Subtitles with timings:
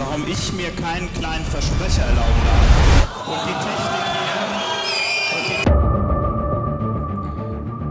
[0.00, 3.28] warum ich mir keinen kleinen Versprecher erlauben darf.
[3.28, 4.04] Und die Technik
[5.46, 5.62] hier.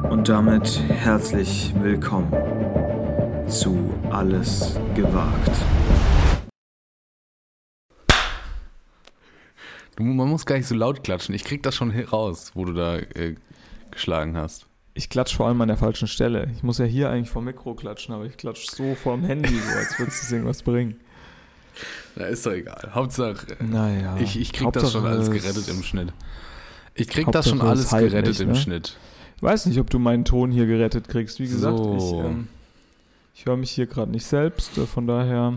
[0.10, 2.34] Und damit herzlich willkommen
[3.48, 5.52] zu Alles gewagt.
[9.96, 11.36] Du, man muss gar nicht so laut klatschen.
[11.36, 13.36] Ich krieg das schon raus, wo du da äh,
[13.92, 14.66] geschlagen hast.
[14.96, 16.50] Ich klatsche vor allem an der falschen Stelle.
[16.56, 19.78] Ich muss ja hier eigentlich vom Mikro klatschen, aber ich klatsche so vorm Handy, so
[19.78, 21.00] als würde es irgendwas bringen.
[22.16, 22.90] Na, ist doch egal.
[22.94, 24.18] Hauptsache, Naja.
[24.20, 26.14] ich, ich krieg Hauptsache das schon alles es- gerettet im Schnitt.
[26.96, 28.56] Ich krieg das schon Hauptsache alles es halt gerettet nicht, im ne?
[28.56, 28.98] Schnitt.
[29.38, 31.40] Ich weiß nicht, ob du meinen Ton hier gerettet kriegst.
[31.40, 31.96] Wie gesagt, So.
[31.98, 32.48] ich, ähm,
[33.36, 35.54] ich höre mich hier gerade nicht selbst, äh, von daher,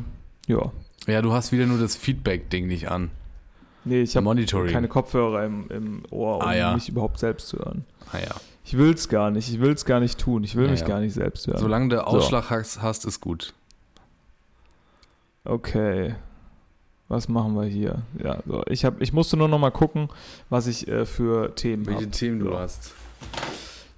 [0.46, 0.70] ja.
[1.08, 3.10] Ja, du hast wieder nur das Feedback-Ding nicht an.
[3.84, 4.36] Nee, ich habe
[4.70, 6.74] keine Kopfhörer im, im Ohr, um Ah, ja.
[6.74, 7.84] mich überhaupt selbst zu hören.
[8.12, 8.34] Ah ja.
[8.64, 9.48] Ich will's gar nicht.
[9.52, 10.44] Ich will's gar nicht tun.
[10.44, 10.86] Ich will Ja, mich ja.
[10.86, 11.58] gar nicht selbst hören.
[11.58, 12.02] Solange du So.
[12.02, 13.52] Ausschlag hast, hast, ist gut.
[15.44, 16.14] Okay.
[17.08, 18.02] Was machen wir hier?
[18.22, 18.62] Ja, so.
[18.68, 20.08] ich, hab, ich musste nur noch mal gucken,
[20.48, 22.10] was ich äh, für Themen habe.
[22.10, 22.92] Themen du hast.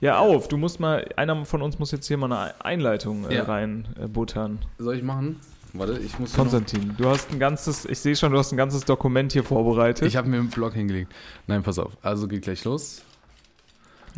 [0.00, 0.48] Ja, auf.
[0.48, 3.44] Du musst mal, einer von uns muss jetzt hier mal eine Einleitung äh, Ja.
[3.44, 4.48] rein äh.
[4.82, 5.40] Soll ich machen?
[5.74, 8.84] Warte, ich muss Konstantin, du hast ein ganzes, ich sehe schon, du hast ein ganzes
[8.84, 10.06] Dokument hier vorbereitet.
[10.06, 11.12] Ich habe mir einen Blog hingelegt.
[11.48, 11.96] Nein, pass auf.
[12.00, 13.02] Also geht gleich los.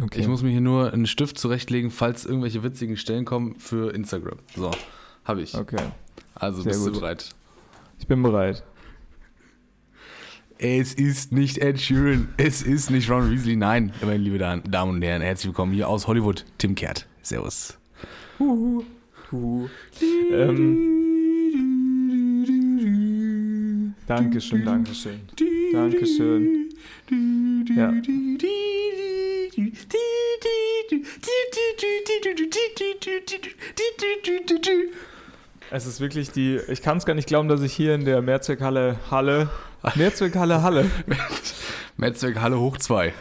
[0.02, 0.20] okay.
[0.20, 4.38] Ich muss mir hier nur einen Stift zurechtlegen, falls irgendwelche witzigen Stellen kommen für Instagram.
[4.54, 4.70] So,
[5.24, 5.54] habe ich.
[5.54, 5.80] okay,
[6.36, 7.00] Also Sehr bist du gut.
[7.00, 7.28] bereit?
[7.98, 8.62] ich bin bereit.
[10.58, 13.56] Es ist nicht Ed Sheeran, es ist nicht Ron Weasley.
[13.56, 16.44] Nein, meine liebe Damen Damen und Herren, herzlich willkommen hier aus Hollywood.
[16.58, 17.06] Tim Kehrt.
[17.22, 17.76] Servus.
[18.38, 18.84] Huhu.
[19.32, 19.68] Huhu.
[20.30, 20.94] Ähm,
[24.06, 25.20] Dankeschön, Dankeschön.
[25.72, 26.70] Dankeschön.
[27.76, 27.92] Ja.
[35.70, 38.22] Es ist wirklich die, ich kann es gar nicht glauben, dass ich hier in der
[38.22, 39.48] Mehrzweckhalle Halle,
[39.96, 40.90] Mehrzweckhalle Halle,
[41.96, 43.12] Metzwerk Halle hoch 2.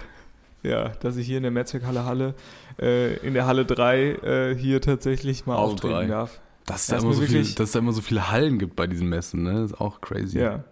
[0.64, 2.36] ja, dass ich hier in der Mehrzweckhalle Halle,
[2.80, 6.06] äh, in der Halle 3 äh, hier tatsächlich mal Halle auftreten drei.
[6.08, 6.40] darf.
[6.66, 8.88] Dass es da immer so viel, dass es da immer so viele Hallen gibt bei
[8.88, 9.54] diesen Messen, ne?
[9.62, 10.40] Das ist auch crazy.
[10.40, 10.64] Ja.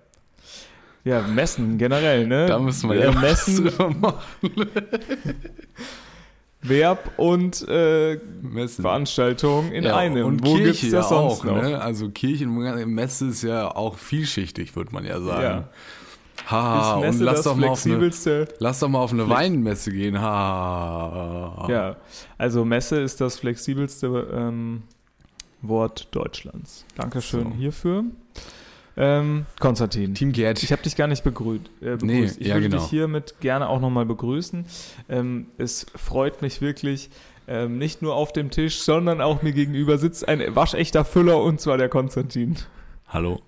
[1.04, 2.46] Ja, Messen generell, ne?
[2.46, 4.22] Da müssen wir ja was Messen, machen.
[6.64, 8.82] Verb und äh, Messen.
[8.82, 10.26] Veranstaltungen in ja, einem.
[10.26, 11.62] Und Wo Kirche gibt's das ja sonst auch, noch?
[11.62, 11.82] ne?
[11.82, 15.44] Also Kirche und Messe ist ja auch vielschichtig, würde man ja sagen.
[15.44, 15.70] Ja.
[16.50, 18.48] Ha, Ist und lass das doch, mal auf eine, flexibelste?
[18.60, 20.20] lass doch mal auf eine Weinmesse gehen.
[20.20, 21.68] Ha.
[21.70, 21.96] Ja,
[22.38, 24.84] also Messe ist das flexibelste ähm,
[25.62, 26.86] Wort Deutschlands.
[26.96, 27.58] Dankeschön So.
[27.58, 28.04] hierfür.
[28.96, 30.62] Ähm, Konstantin, Team Gerd.
[30.62, 31.66] ich habe dich gar nicht begrüßt.
[31.82, 32.04] Äh, begrüßt.
[32.04, 32.82] Nee, ich ja, würde genau.
[32.82, 34.66] dich hiermit gerne auch nochmal begrüßen.
[35.10, 37.10] Ähm, es freut mich wirklich,
[37.48, 41.60] ähm, nicht nur auf dem Tisch, sondern auch mir gegenüber sitzt ein waschechter Füller und
[41.60, 42.56] zwar der Konstantin.
[43.08, 43.42] Hallo.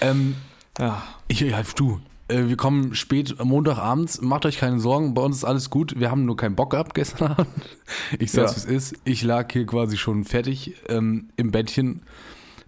[0.00, 0.36] Ähm,
[0.78, 4.22] Ja, ich, ja, du, äh, wir kommen spät Montagabends.
[4.22, 6.00] Macht euch keine Sorgen, bei uns ist alles gut.
[6.00, 7.48] Wir haben nur keinen Bock gehabt gestern Abend.
[8.18, 8.70] Ich sag's, Ja.
[8.70, 9.00] wie es ist.
[9.04, 12.02] Ich lag hier quasi schon fertig ähm, im Bettchen.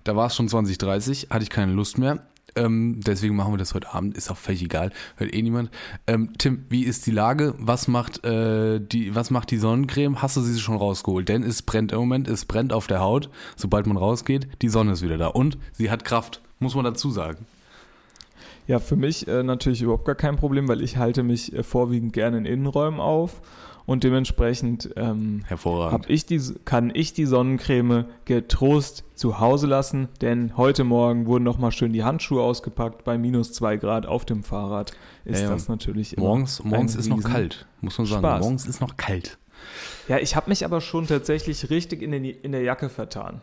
[0.05, 2.27] Da war es schon 20.30 hatte ich keine Lust mehr.
[2.57, 4.17] Ähm, deswegen machen wir das heute Abend.
[4.17, 4.93] Ist auch völlig egal.
[5.17, 5.71] Hört eh niemand.
[6.07, 7.55] Ähm, Tim, wie ist die Lage?
[7.59, 10.23] Was macht, äh, die, was macht die Sonnencreme?
[10.23, 11.29] Hast du sie schon rausgeholt?
[11.29, 13.29] Denn es brennt im Moment, es brennt auf der Haut.
[13.57, 15.29] Sobald man rausgeht, die Sonne ist wieder da.
[15.29, 17.47] Und sie hat Kraft, muss man dazu sagen.
[18.67, 22.13] Ja, für mich äh, natürlich überhaupt gar kein Problem, weil ich halte mich äh, vorwiegend
[22.13, 23.43] gerne in Innenräumen auf
[23.87, 26.09] und dementsprechend ähm, Hervorragend.
[26.09, 31.59] ich die, kann ich die Sonnencreme getrost zu Hause lassen, denn heute Morgen wurden noch
[31.59, 34.93] mal schön die Handschuhe ausgepackt bei minus zwei Grad auf dem Fahrrad.
[35.25, 35.51] Ist Ja, ja.
[35.51, 38.21] das natürlich immer Morgens, morgens ist noch kalt, muss man sagen.
[38.21, 38.41] Spaß.
[38.41, 39.39] Morgens ist noch kalt.
[40.09, 43.43] Ja, ich habe mich aber schon tatsächlich richtig in, den, in der Jacke vertan.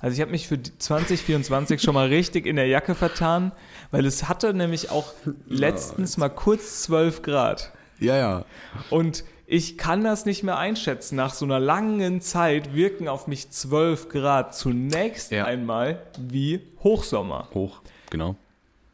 [0.00, 3.52] Also ich habe mich für die 2024 schon mal richtig in der Jacke vertan,
[3.92, 5.12] weil es hatte nämlich auch
[5.46, 7.72] letztens mal kurz 12 Grad.
[8.00, 8.44] Ja, ja.
[8.90, 11.14] Und ich kann das nicht mehr einschätzen.
[11.16, 15.44] Nach so einer langen Zeit wirken auf mich 12 Grad zunächst Ja.
[15.44, 17.48] einmal wie Hochsommer.
[17.52, 18.36] Hoch, genau.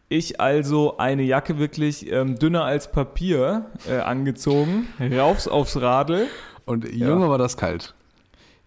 [0.09, 6.27] Ich also eine Jacke wirklich ähm, dünner als Papier äh, angezogen, raufs aufs Radl.
[6.65, 7.95] Und Junge war das kalt.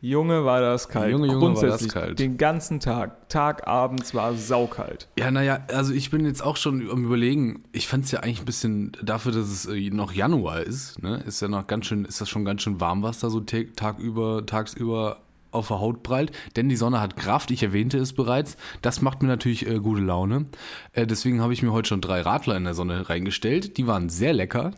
[0.03, 1.11] Junge, war das kalt.
[1.11, 2.19] Junge, Junge, war das Grundsätzlich kalt.
[2.19, 3.29] Den ganzen Tag.
[3.29, 5.07] Tag, abends war es saukalt.
[5.17, 8.39] Ja, naja, also ich bin jetzt auch schon am überlegen, ich fand es ja eigentlich
[8.41, 12.03] ein bisschen, dafür, dass es äh, noch Januar ist, ne, ist ja noch ganz schön,
[12.05, 15.19] ist das schon ganz schön warm, was da so ta- tagüber, tagsüber
[15.51, 19.21] auf der Haut prallt, denn die Sonne hat Kraft, ich erwähnte es bereits, das macht
[19.21, 20.45] mir natürlich äh, gute Laune.
[20.93, 24.09] Äh, deswegen habe ich mir heute schon drei Radler in der Sonne reingestellt, die waren
[24.09, 24.71] sehr lecker,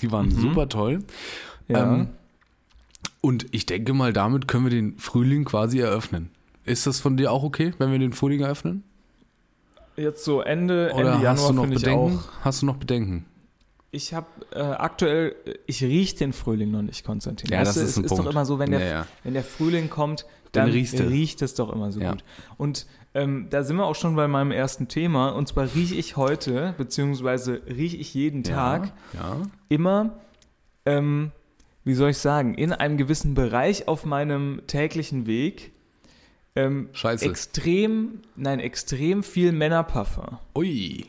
[0.00, 1.04] die waren super toll.
[1.68, 1.94] Ja.
[1.94, 2.08] Ähm,
[3.24, 6.30] und ich denke mal, damit können wir den Frühling quasi eröffnen.
[6.64, 8.84] Ist das von dir auch okay, wenn wir den Frühling eröffnen?
[9.96, 12.18] Jetzt so Ende, Oder Ende hast du Januar noch finde ich Bedenken?
[12.18, 12.44] auch.
[12.44, 13.24] Hast du noch Bedenken?
[13.92, 15.36] Ich habe äh, aktuell,
[15.66, 17.50] ich rieche den Frühling noch nicht, Konstantin.
[17.50, 18.26] Ja, Weißt das du, ist es ein ist Punkt.
[18.26, 19.06] doch immer so, wenn der, Ja, ja.
[19.22, 22.10] wenn der Frühling kommt, Dann dann, riecht es doch immer so Ja.
[22.12, 22.24] gut.
[22.56, 25.28] Und ähm, da sind wir auch schon bei meinem ersten Thema.
[25.30, 29.36] Und zwar rieche ich heute, beziehungsweise rieche ich jeden Tag Ja.
[29.68, 30.18] immer,
[30.86, 31.30] ähm,
[31.84, 35.72] wie soll ich sagen, in einem gewissen Bereich auf meinem täglichen Weg
[36.56, 37.24] ähm, Scheiße.
[37.26, 40.38] extrem, nein, extrem viel Männerparfum.
[40.56, 41.06] Ui.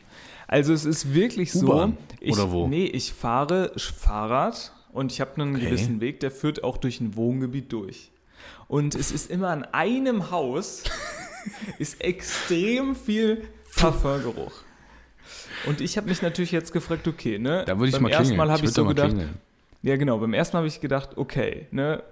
[0.48, 1.92] Also es ist wirklich so.
[2.20, 2.66] Ich, oder wo?
[2.68, 5.66] Nee, ich fahre Fahrrad und ich habe einen Okay.
[5.66, 8.10] gewissen Weg, der führt auch durch ein Wohngebiet durch.
[8.68, 10.84] Und es ist immer an einem Haus
[11.78, 13.44] ist extrem viel
[13.76, 14.52] Parfumgeruch.
[15.66, 17.64] Und ich habe mich natürlich jetzt gefragt, okay, ne?
[17.66, 18.48] Da würde ich beim mal ersten klingeln.
[18.48, 19.34] Mal habe ich, würd so gedacht, klingeln.
[19.86, 22.02] Ja genau, beim ersten Mal habe ich gedacht, okay, ne?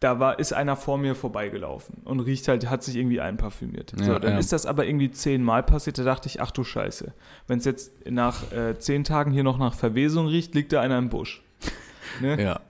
[0.00, 3.94] Da war, ist einer vor mir vorbeigelaufen und riecht halt, hat sich irgendwie einparfümiert.
[3.96, 4.38] so, Ja, dann ja.
[4.38, 7.14] ist das aber irgendwie zehnmal passiert, da dachte ich, ach du Scheiße.
[7.46, 10.98] Wenn es jetzt nach äh, zehn Tagen hier noch nach Verwesung riecht, liegt da einer
[10.98, 11.42] im Busch.
[12.20, 12.40] Ne?
[12.40, 12.60] Ja.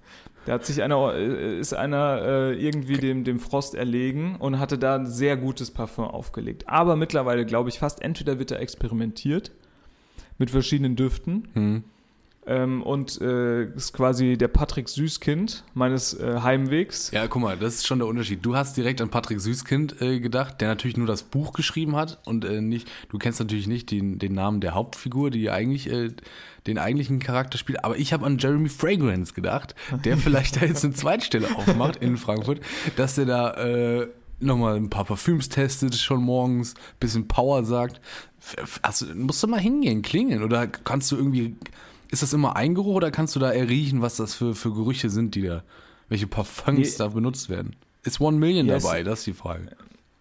[0.46, 4.78] Da hat sich einer, äh, ist einer äh, irgendwie dem, dem Frost erlegen und hatte
[4.78, 6.68] da ein sehr gutes Parfum aufgelegt.
[6.68, 9.52] Aber mittlerweile glaube ich fast, entweder wird da experimentiert
[10.38, 11.84] mit verschiedenen Düften Hm.
[12.46, 17.10] Ähm, und äh, ist quasi der Patrick Süßkind meines äh, Heimwegs.
[17.12, 18.44] Ja, guck mal, das ist schon der Unterschied.
[18.44, 22.18] Du hast direkt an Patrick Süßkind äh, gedacht, der natürlich nur das Buch geschrieben hat
[22.24, 26.10] und äh, nicht, du kennst natürlich nicht den, den Namen der Hauptfigur, die eigentlich äh,
[26.66, 29.74] den eigentlichen Charakter spielt, aber ich habe an Jeremy Fragrance gedacht,
[30.04, 32.60] der vielleicht da jetzt eine Zweitstelle aufmacht in Frankfurt,
[32.96, 34.08] dass der da äh,
[34.40, 38.00] nochmal ein paar Parfüms testet, schon morgens, bisschen Power sagt.
[38.82, 41.56] Also, musst du mal hingehen, klingeln oder kannst du irgendwie,
[42.10, 45.10] ist das immer ein Geruch oder kannst du da erriechen, was das für, für Gerüche
[45.10, 45.62] sind, die da,
[46.08, 46.94] welche Parfums Nee.
[46.98, 47.76] da benutzt werden?
[48.02, 49.02] Ist One Million Ja, dabei?
[49.02, 49.68] Das ist die Frage.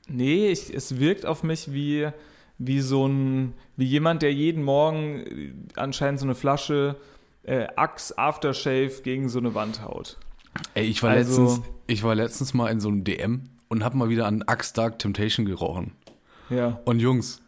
[0.08, 2.10] Nee, ich, es wirkt auf mich wie,
[2.58, 6.96] wie so ein, wie jemand, der jeden Morgen äh, anscheinend so eine Flasche
[7.44, 10.18] äh, Axe Aftershave gegen so eine Wand haut.
[10.76, 13.94] Ey, ich war, Also- letztens, ich war letztens mal in so einem DM und hab
[13.96, 15.92] mal wieder an Axe Dark Temptation gerochen.
[16.50, 16.80] Ja.
[16.86, 17.42] Und Jungs,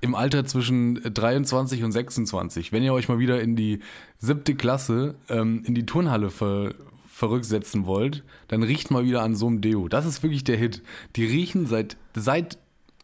[0.00, 3.80] im Alter zwischen 23 und 26, wenn ihr euch mal wieder in die
[4.18, 6.74] siebte Klasse, ähm, in die Turnhalle ver
[7.12, 9.88] verrücksetzen wollt, dann riecht mal wieder an so einem Deo.
[9.88, 10.80] Das ist wirklich der Hit.
[11.16, 12.56] Die riechen seit, seit,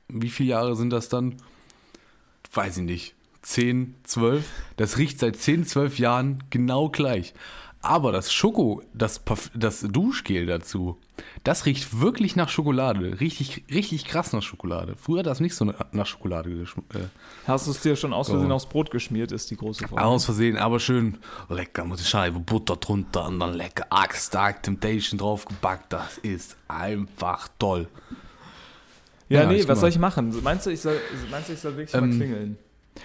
[0.08, 1.34] wie viele Jahre sind das dann?
[2.50, 3.14] Weiß ich nicht.
[3.42, 4.49] 10, 12.
[4.78, 7.34] Das riecht seit 10, 12 Jahren genau gleich.
[7.88, 10.98] Aber das Schoko, das, Parf das Duschgel dazu,
[11.44, 13.20] das riecht wirklich nach Schokolade.
[13.20, 14.94] Richtig, richtig krass nach Schokolade.
[14.96, 16.94] Früher hat das nicht so nach Schokolade geschmeckt.
[16.96, 17.00] Äh,
[17.46, 18.54] Hast du es dir schon aus Versehen Oh.
[18.56, 20.02] aufs Brot geschmiert, ist die große Frage.
[20.04, 21.18] aus Versehen, aber schön
[21.48, 25.92] lecker mit der Scheibe Butter drunter und dann lecker Axe Dark Temptation draufgepackt.
[25.92, 27.86] Das ist einfach toll.
[29.28, 29.94] Ja, Ja, nee, ich was guck soll mal.
[29.94, 30.42] ich machen?
[30.42, 31.00] Meinst du, ich soll,
[31.30, 32.58] meinst du, ich soll wirklich mal Ähm, klingeln?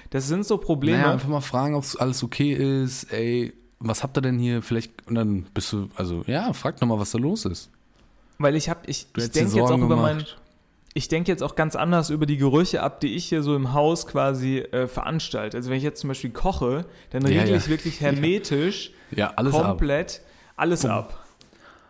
[0.10, 0.98] Das sind so Probleme.
[1.00, 2.54] Naja, einfach mal fragen, ob alles okay
[2.84, 3.12] ist.
[3.12, 4.62] Ey, was habt ihr denn hier?
[4.62, 7.70] Vielleicht, und dann bist du, also ja, frag doch mal, was da los ist.
[8.38, 10.26] Weil ich habe, ich, ich denke jetzt auch über mein,
[10.94, 13.74] ich denke jetzt auch ganz anders über die Gerüche ab, die ich hier so im
[13.74, 15.58] Haus quasi äh, veranstalte.
[15.58, 17.58] Also wenn ich jetzt zum Beispiel koche, dann regle ja.
[17.58, 19.66] ich wirklich hermetisch Ja, alles ab.
[19.66, 20.22] komplett
[20.56, 21.26] alles ab.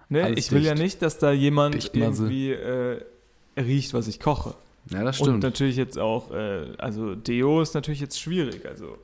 [0.10, 0.24] Ne?
[0.24, 0.84] Alles ich will ja dicht.
[0.84, 3.02] nicht, dass da jemand irgendwie äh,
[3.58, 4.56] riecht, was ich koche.
[4.90, 5.44] Ja, das Und stimmt.
[5.44, 8.66] natürlich jetzt auch, äh, also Deo ist natürlich jetzt schwierig.
[8.66, 8.98] Also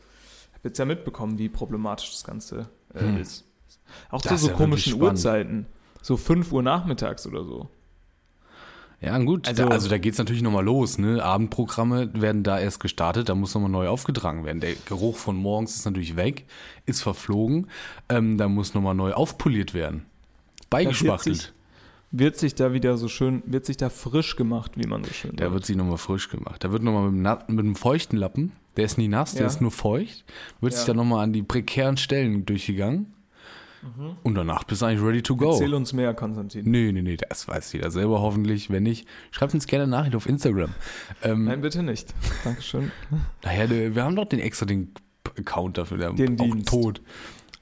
[0.68, 3.18] jetzt ja mitbekommen, wie problematisch das Ganze äh, Hm.
[3.18, 3.46] ist.
[4.10, 5.02] Auch Das zu so ja komischen.
[5.02, 5.66] Uhrzeiten.
[6.02, 7.70] So 5 Uhr nachmittags oder so.
[9.00, 9.48] Ja, gut.
[9.48, 10.98] Also- da, also da geht's natürlich nochmal los.
[10.98, 11.24] Ne?
[11.24, 14.60] Abendprogramme werden da erst gestartet, da muss nochmal neu aufgetragen werden.
[14.60, 16.46] Der Geruch von morgens ist natürlich weg,
[16.88, 17.68] ist verflogen.
[18.10, 20.06] Ähm, da muss nochmal neu aufpoliert werden.
[20.70, 21.36] Beigespachtelt.
[21.38, 21.52] sich-
[22.10, 25.36] Wird sich da wieder so schön, wird sich da frisch gemacht, wie man so schön
[25.36, 25.54] Da sagt.
[25.54, 26.64] wird sie nochmal frisch gemacht.
[26.64, 29.48] Da wird nochmal mit, mit einem feuchten Lappen, der ist nie nass, der Ja.
[29.48, 30.24] ist nur feucht,
[30.62, 30.78] wird Ja.
[30.78, 33.14] sich dann nochmal an die prekären Stellen durchgegangen.
[34.24, 35.52] Und danach bist du eigentlich ready to go.
[35.52, 36.70] Erzähl uns mehr, Konstantin.
[36.70, 38.70] Nee, nee, nee, das weiß jeder selber hoffentlich.
[38.70, 40.74] Wenn nicht, schreibt uns gerne Nachricht auf Instagram.
[41.22, 42.14] Ähm, Nein, bitte nicht.
[42.44, 42.92] Dankeschön.
[43.44, 44.92] Naja, der- wir haben doch den extra den
[45.38, 46.68] Account dafür, der Den auch Dienst.
[46.70, 47.02] tot.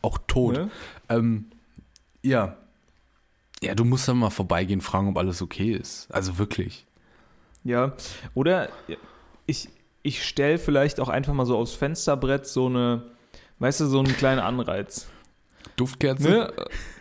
[0.02, 0.54] Auch tot.
[0.56, 0.70] Ne?
[1.10, 1.46] Ähm,
[2.24, 2.58] ja.
[3.62, 6.08] Ja, du musst dann mal vorbeigehen, fragen, ob alles okay ist.
[6.12, 6.86] Also wirklich.
[7.64, 7.94] Ja.
[8.34, 8.70] Oder
[9.46, 9.70] ich,
[10.06, 13.04] ich stelle vielleicht auch einfach mal so aufs Fensterbrett so eine,
[13.60, 15.08] weißt du, so einen kleinen Anreiz.
[15.78, 16.30] Duftkerze.
[16.30, 16.54] Ne?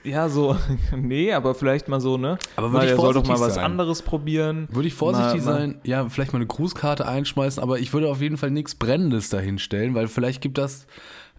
[0.02, 0.56] Ja, so,
[0.96, 2.38] nee, aber vielleicht mal so, ne?
[2.56, 3.64] Aber Mal, würde ich er soll doch mal vorsichtig was sein.
[3.64, 4.66] anderes probieren.
[4.70, 8.20] Würde ich vorsichtig Mal- sein, ja, vielleicht mal eine Grußkarte einschmeißen, aber ich würde auf
[8.20, 10.86] jeden Fall nichts Brennendes dahinstellen, weil vielleicht gibt das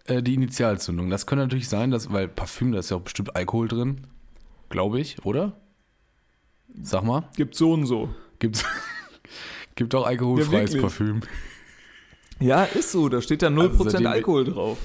[0.06, 1.10] äh, die Initialzündung.
[1.10, 4.08] Das könnte natürlich sein, dass, weil Parfüm, da ist ja auch bestimmt Alkohol drin.
[4.70, 5.54] Glaube ich, oder?
[6.82, 7.28] Sag mal.
[7.36, 8.10] Gibt so und so.
[8.40, 8.64] Gibt's.
[9.76, 10.82] Gibt auch alkoholfreies Ja.
[10.82, 11.20] Parfüm.
[12.40, 14.78] Ja, ist so, da steht da 0% Also seitdem- Alkohol drauf.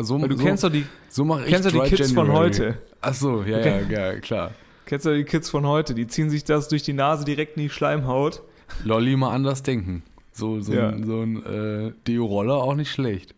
[0.00, 2.48] So, Weil du so, kennst doch die, so kennst doch die Kids von January.
[2.52, 2.78] heute.
[3.00, 3.86] Ach so, ja, Okay.
[3.88, 4.50] ja, ja, klar.
[4.84, 7.62] kennst doch die Kids von heute, die ziehen sich das durch die Nase direkt in
[7.64, 8.42] die Schleimhaut.
[8.84, 10.02] Lolli mal anders denken.
[10.32, 10.88] So, so Ja.
[10.90, 13.34] ein, so ein äh, Deo-Roller auch nicht schlecht.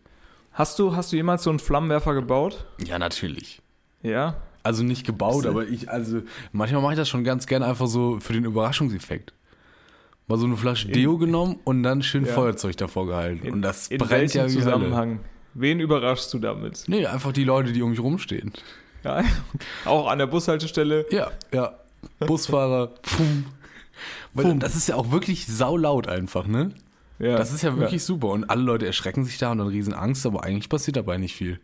[0.53, 2.65] Hast du, hast du jemals so einen Flammenwerfer gebaut?
[2.85, 3.61] Ja, natürlich.
[4.01, 4.35] Ja.
[4.63, 6.21] Also nicht gebaut, aber ich, also
[6.51, 9.31] manchmal mache ich das schon ganz gerne einfach so für den Überraschungseffekt.
[10.27, 12.33] Mal so eine Flasche In- Deo genommen und dann schön Ja.
[12.33, 13.51] Feuerzeug davor gehalten.
[13.51, 14.63] und das in brennt ja wie Hölle.
[14.63, 15.19] Zusammenhang?
[15.53, 16.83] Wen überraschst du damit?
[16.87, 18.51] Nee, einfach die Leute, die um mich rumstehen.
[19.03, 19.23] Ja,
[19.85, 21.05] auch an der Bushaltestelle.
[21.11, 21.73] Ja, ja.
[22.19, 23.45] Busfahrer, pfum.
[24.33, 26.71] Weil das ist ja auch wirklich saulaut einfach, ne?
[27.19, 27.37] Ja.
[27.37, 28.27] Das ist ja wirklich super.
[28.27, 31.33] Und alle Leute erschrecken sich da und dann riesen Angst, aber eigentlich passiert dabei nicht
[31.35, 31.59] viel.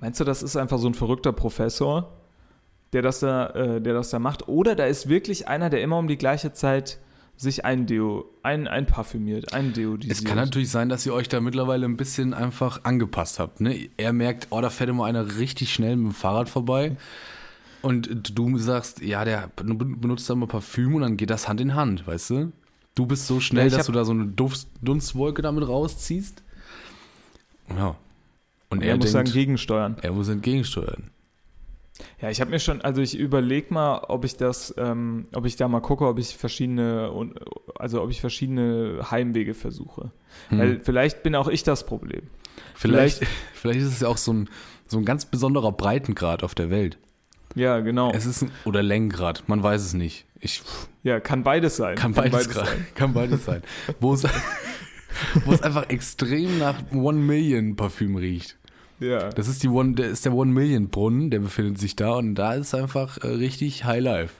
[0.00, 2.12] Meinst du, das ist einfach so ein verrückter Professor,
[2.92, 4.48] der das da, äh, der das da macht?
[4.48, 6.98] Oder da ist wirklich einer, der immer um die gleiche Zeit
[7.38, 10.18] sich ein Deo, ein, ein parfümiert, ein Deodisiert.
[10.18, 13.60] Es kann natürlich sein, dass ihr euch da mittlerweile ein bisschen einfach angepasst habt.
[13.60, 13.88] Ne?
[13.96, 16.96] Er merkt, oh, da fährt immer einer richtig schnell mit dem Fahrrad vorbei.
[17.80, 21.76] Und du sagst, ja, der benutzt da mal Parfüm und dann geht das Hand in
[21.76, 22.52] Hand, weißt du?
[22.96, 24.26] Du bist so schnell, Ja, dass du da so eine
[24.82, 26.42] Dunstwolke damit rausziehst.
[27.70, 27.90] Ja.
[28.70, 29.96] Und Und er, er muss denkt, sagen, gegensteuern.
[30.02, 31.10] er muss entgegensteuern.
[32.20, 35.56] Ja, ich habe mir schon, also ich überlege mal, ob ich das, ähm, ob ich
[35.56, 37.12] da mal gucke, ob ich verschiedene,
[37.76, 40.10] also ob ich verschiedene Heimwege versuche.
[40.48, 40.58] Hm.
[40.58, 42.22] Weil vielleicht bin auch ich das Problem.
[42.74, 43.24] Vielleicht,
[43.54, 44.48] vielleicht ist es ja auch so ein,
[44.86, 46.98] so ein ganz besonderer Breitengrad auf der Welt.
[47.54, 48.12] Ja, genau.
[48.12, 50.26] Es ist ein, oder Längengrad, man weiß es nicht.
[50.40, 50.62] Ich
[51.02, 51.96] ja, kann beides sein.
[51.96, 53.62] kann beides, grad, kann beides sein.
[54.00, 54.24] Wo es,
[55.44, 58.57] wo es einfach extrem nach One Million Parfüm riecht.
[59.00, 59.30] Ja.
[59.30, 62.34] Das ist die One, der ist der One Million Brunnen, der befindet sich da und
[62.34, 64.34] da ist einfach äh, richtig High Life.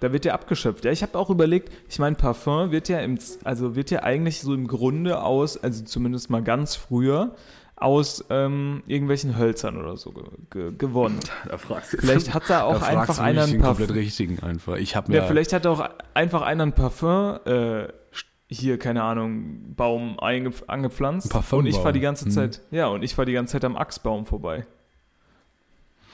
[0.00, 0.84] Da wird ja abgeschöpft.
[0.84, 4.40] Ja, ich habe auch überlegt, ich meine, Parfum wird ja im, also wird ja eigentlich
[4.40, 7.34] so im Grunde aus, also zumindest mal ganz früher,
[7.76, 11.20] aus ähm, irgendwelchen Hölzern oder so ge ge gewonnen.
[11.48, 14.02] Da fragst du, Vielleicht hat da auch da einfach einer ein den komplett Parfum.
[14.02, 14.76] richtigen einfach.
[14.76, 17.88] Ich habe mir Ja, vielleicht hat auch einfach einer ein Parfum äh,
[18.48, 21.34] hier, keine Ahnung, Baum angepflanzt.
[21.52, 22.28] Und ich fahre die ganze.
[22.28, 24.66] Zeit, ja, und ich fahre die ganze Zeit am Achsbaum vorbei.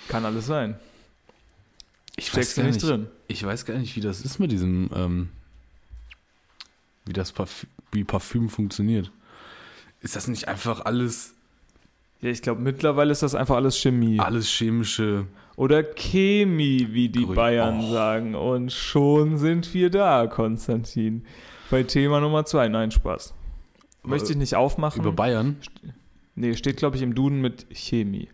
[0.09, 0.77] Kann alles sein.
[2.17, 3.07] ich Steckst du nicht drin.
[3.29, 5.29] Ich weiß gar nicht, wie das ist mit diesem, ähm,
[7.05, 9.11] wie das Parfüm, wie Parfüm funktioniert.
[10.01, 11.35] Ist das nicht einfach alles,
[12.21, 14.19] Ja, ich glaube, mittlerweile ist das einfach alles Chemie.
[14.19, 15.27] alles chemische?
[15.57, 17.35] Oder Chemie, wie die Grün.
[17.37, 17.93] Bayern Oh.
[17.93, 18.35] sagen.
[18.35, 21.25] Und schon sind wir da, Konstantin.
[21.71, 22.69] Bei Thema Nummer zwei.
[22.69, 23.35] Nein, Spaß.
[24.05, 25.01] Möchte ich nicht aufmachen.
[25.01, 25.57] Über Bayern?
[26.35, 28.29] nee, steht, glaube ich, im Duden mit Chemie.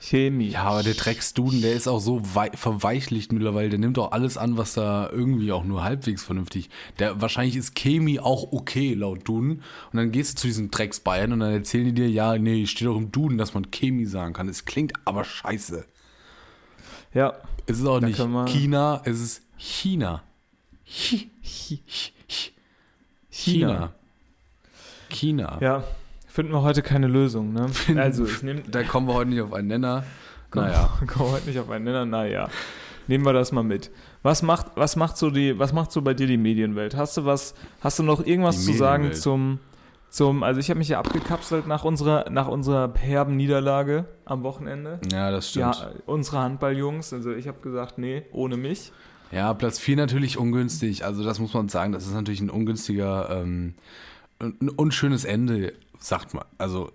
[0.00, 0.48] Chemie.
[0.48, 3.68] Ja, aber der Drecksduden, der ist auch so wei- verweichlicht mittlerweile.
[3.68, 6.70] Der nimmt auch alles an, was da irgendwie auch nur halbwegs vernünftig.
[6.98, 9.62] Der wahrscheinlich ist Chemie auch okay laut Duden.
[9.92, 12.66] Und dann gehst du zu diesen Drecks Bayern und dann erzählen die dir, ja, nee,
[12.66, 14.48] steht doch im Duden, dass man Chemie sagen kann.
[14.48, 15.86] Es klingt aber scheiße.
[17.14, 17.34] Ja.
[17.66, 18.18] Es ist auch nicht
[18.48, 20.24] China, es ist China.
[20.84, 22.10] Chi- chi- chi-
[23.32, 23.92] China.
[25.08, 25.58] China.
[25.60, 25.84] Ja.
[26.28, 27.66] Finden wir heute keine Lösung, ne?
[27.96, 28.62] Also, ich nehme.
[28.70, 30.04] Da kommen wir heute nicht auf einen Nenner.
[30.54, 30.90] Naja.
[31.06, 32.04] Kommen wir heute nicht auf einen Nenner.
[32.04, 32.48] Naja.
[33.08, 33.90] Nehmen wir das mal mit.
[34.22, 36.94] Was macht, was macht so die, was macht so bei dir die Medienwelt?
[36.94, 39.58] Hast du was, hast du noch irgendwas Die zu sagen zum,
[40.08, 45.00] zum, also ich habe mich ja abgekapselt nach unserer, nach unserer herben Niederlage am Wochenende.
[45.10, 45.74] Ja, das stimmt.
[45.76, 48.92] Ja, unsere Handballjungs, also ich habe gesagt, nee, ohne mich.
[49.32, 51.04] Ja, Platz 4 natürlich ungünstig.
[51.04, 53.74] Also das muss man sagen, das ist natürlich ein ungünstiger, ähm,
[54.38, 56.44] ein unschönes Ende, sagt man.
[56.58, 56.92] Also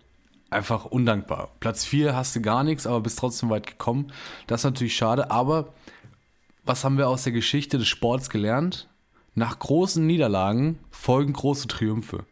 [0.52, 1.50] einfach undankbar.
[1.60, 4.12] Platz 4 hast du gar nichts, aber bist trotzdem weit gekommen.
[4.46, 5.74] Das ist natürlich schade, aber
[6.64, 8.88] was haben wir aus der Geschichte des Sports gelernt?
[9.34, 12.26] Nach großen Niederlagen folgen große Triumphe.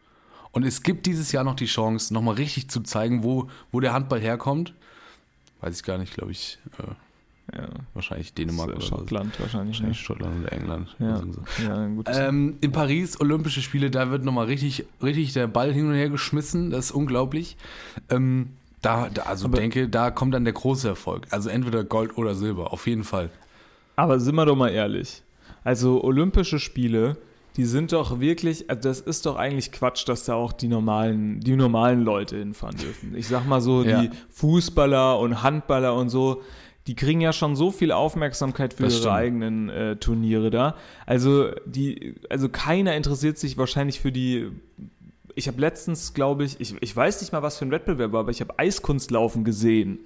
[0.52, 3.92] Und es gibt dieses Jahr noch die Chance, nochmal richtig zu zeigen, wo, wo der
[3.92, 4.72] Handball herkommt.
[5.60, 6.58] Weiß ich gar nicht, glaube ich.
[6.78, 6.94] Äh,
[7.54, 8.80] Ja, wahrscheinlich Dänemark oder.
[8.80, 9.76] Schottland wahrscheinlich.
[9.78, 10.04] Wahrscheinlich Ne?
[10.04, 10.96] Schottland oder England.
[10.98, 11.22] Ja,
[11.64, 12.06] ja, gut.
[12.12, 16.08] Ähm, in Paris, Olympische Spiele, da wird nochmal richtig, richtig der Ball hin und her
[16.10, 16.70] geschmissen.
[16.70, 17.56] Das ist unglaublich.
[18.10, 18.50] Ähm,
[18.82, 21.26] da, da, also Aber- denke, da kommt dann der große Erfolg.
[21.30, 23.30] Also entweder Gold oder Silber, auf jeden Fall.
[23.94, 25.22] Aber sind wir doch mal ehrlich.
[25.62, 27.16] Also Olympische Spiele,
[27.56, 31.40] die sind doch wirklich, also das ist doch eigentlich Quatsch, dass da auch die normalen,
[31.40, 33.14] die normalen Leute hinfahren dürfen.
[33.16, 34.02] Ich sag mal so, Ja.
[34.02, 36.42] die Fußballer und Handballer und so,
[36.86, 39.14] die kriegen ja schon so viel Aufmerksamkeit für Das ihre stimmt.
[39.14, 40.76] eigenen äh, Turniere da.
[41.04, 44.48] Also die, also keiner interessiert sich wahrscheinlich für die.
[45.34, 48.20] Ich habe letztens, glaube ich, ich, ich weiß nicht mal, was für ein Wettbewerb war,
[48.20, 49.98] aber ich habe Eiskunstlaufen gesehen.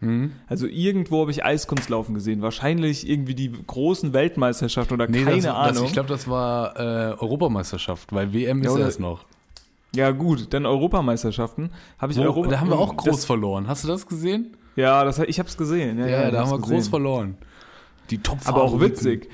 [0.00, 0.32] Mhm.
[0.46, 2.40] Also irgendwo habe ich Eiskunstlaufen gesehen.
[2.40, 5.74] Wahrscheinlich irgendwie die großen Weltmeisterschaften oder keine das, Ahnung.
[5.74, 9.24] Das, ich glaube, das war äh, Europameisterschaft, weil WM ist oder- erst noch.
[9.94, 11.70] ja gut, dann Europameisterschaften.
[11.98, 13.68] Habe ich Wo, Europa da haben wir auch groß Das, verloren.
[13.68, 14.56] Hast du das gesehen?
[14.76, 15.98] Ja, das, ich habe es gesehen.
[15.98, 16.90] Ja, Ja, ich da haben wir hab's groß gesehen.
[16.90, 17.38] verloren.
[18.10, 19.28] Die top Aber auch witzig.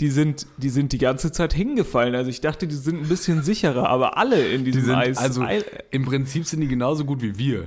[0.00, 2.14] Die sind, die sind die ganze Zeit hingefallen.
[2.14, 5.18] Also ich dachte, die sind ein bisschen sicherer, aber alle in Die diesem sind, Eis.
[5.18, 7.66] also Ei- im Prinzip sind die genauso gut wie wir,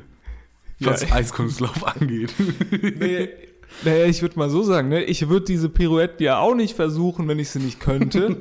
[0.80, 1.15] was Ja.
[1.15, 2.34] Eiskunstlauf angeht.
[2.72, 3.30] Nee,
[3.83, 5.03] naja, ich würde mal so sagen, ne?
[5.03, 8.37] ich würde diese Pirouette ja auch nicht versuchen, wenn ich sie nicht könnte.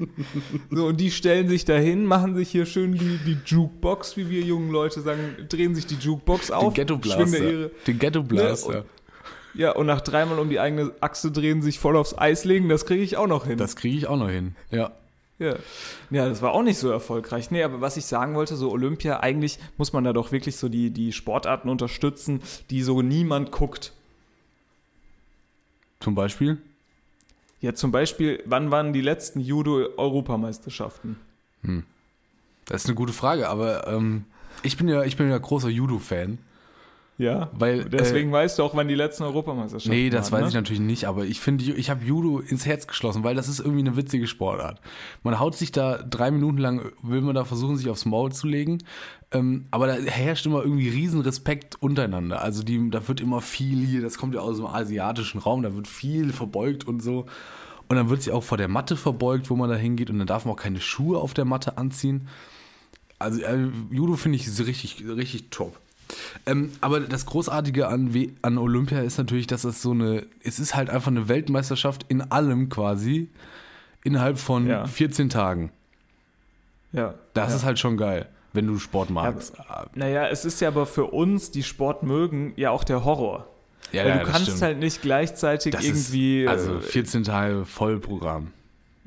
[0.70, 4.40] so, und die stellen sich dahin, machen sich hier schön die, die Jukebox, wie wir
[4.42, 6.74] jungen Leute sagen, drehen sich die Jukebox Den auf.
[6.74, 7.50] Ghetto schwingen da Blaster.
[7.50, 8.72] ihre- Den Ghetto Blaster.
[8.72, 8.84] Ne,
[9.54, 12.84] Ja, und nach dreimal um die eigene Achse drehen, sich voll aufs Eis legen, das
[12.86, 13.56] kriege ich auch noch hin.
[13.58, 14.54] Das kriege ich auch noch hin.
[14.70, 14.92] Ja.
[15.38, 15.54] Ja.
[16.10, 17.50] ja, das war auch nicht so erfolgreich.
[17.50, 20.70] Nee, aber was ich sagen wollte, so Olympia, eigentlich muss man da doch wirklich so
[20.70, 23.92] die, die Sportarten unterstützen, die so niemand guckt.
[26.00, 26.58] Zum Beispiel?
[27.60, 31.16] Ja, zum Beispiel, wann waren die letzten Judo-Europameisterschaften?
[32.66, 34.24] Das ist eine gute Frage, aber ähm,
[34.62, 36.38] ich bin ja, ich bin ja großer Judo-Fan.
[37.18, 40.54] Ja, Weil, deswegen weißt du auch, wann die letzten Europameisterschaften Nee, das waren, weiß ich
[40.54, 40.60] ne?
[40.60, 43.80] natürlich nicht, aber ich finde, ich habe Judo ins Herz geschlossen, weil das ist irgendwie
[43.80, 44.82] eine witzige Sportart.
[45.22, 48.46] Man haut sich da drei Minuten lang, will man da versuchen, sich aufs Maul zu
[48.46, 48.78] legen,
[49.32, 52.42] ähm, aber da herrscht immer irgendwie riesen Respekt untereinander.
[52.42, 55.74] Also die, da wird immer viel hier, das kommt ja aus dem asiatischen Raum, da
[55.74, 57.24] wird viel verbeugt und so.
[57.88, 60.26] Und dann wird sie auch vor der Matte verbeugt, wo man da hingeht und dann
[60.26, 62.28] darf man auch keine Schuhe auf der Matte anziehen.
[63.18, 65.78] Also äh, Judo finde ich richtig, richtig top.
[66.46, 70.74] Ähm, aber das Großartige an, an Olympia ist natürlich, dass es so eine, es ist
[70.74, 73.28] halt einfach eine Weltmeisterschaft in allem quasi
[74.04, 74.86] innerhalb von Ja.
[74.86, 75.72] 14 Tagen.
[76.92, 77.14] Ja.
[77.34, 77.56] Das ja.
[77.56, 79.54] ist halt schon geil, wenn du Sport magst.
[79.94, 83.48] Naja, es ist ja aber für uns, die Sport mögen, ja auch der Horror.
[83.92, 84.62] Ja, Weil ja, du kannst stimmt.
[84.62, 86.44] halt nicht gleichzeitig das irgendwie.
[86.44, 88.52] ist, also äh, 14 Tage Vollprogramm.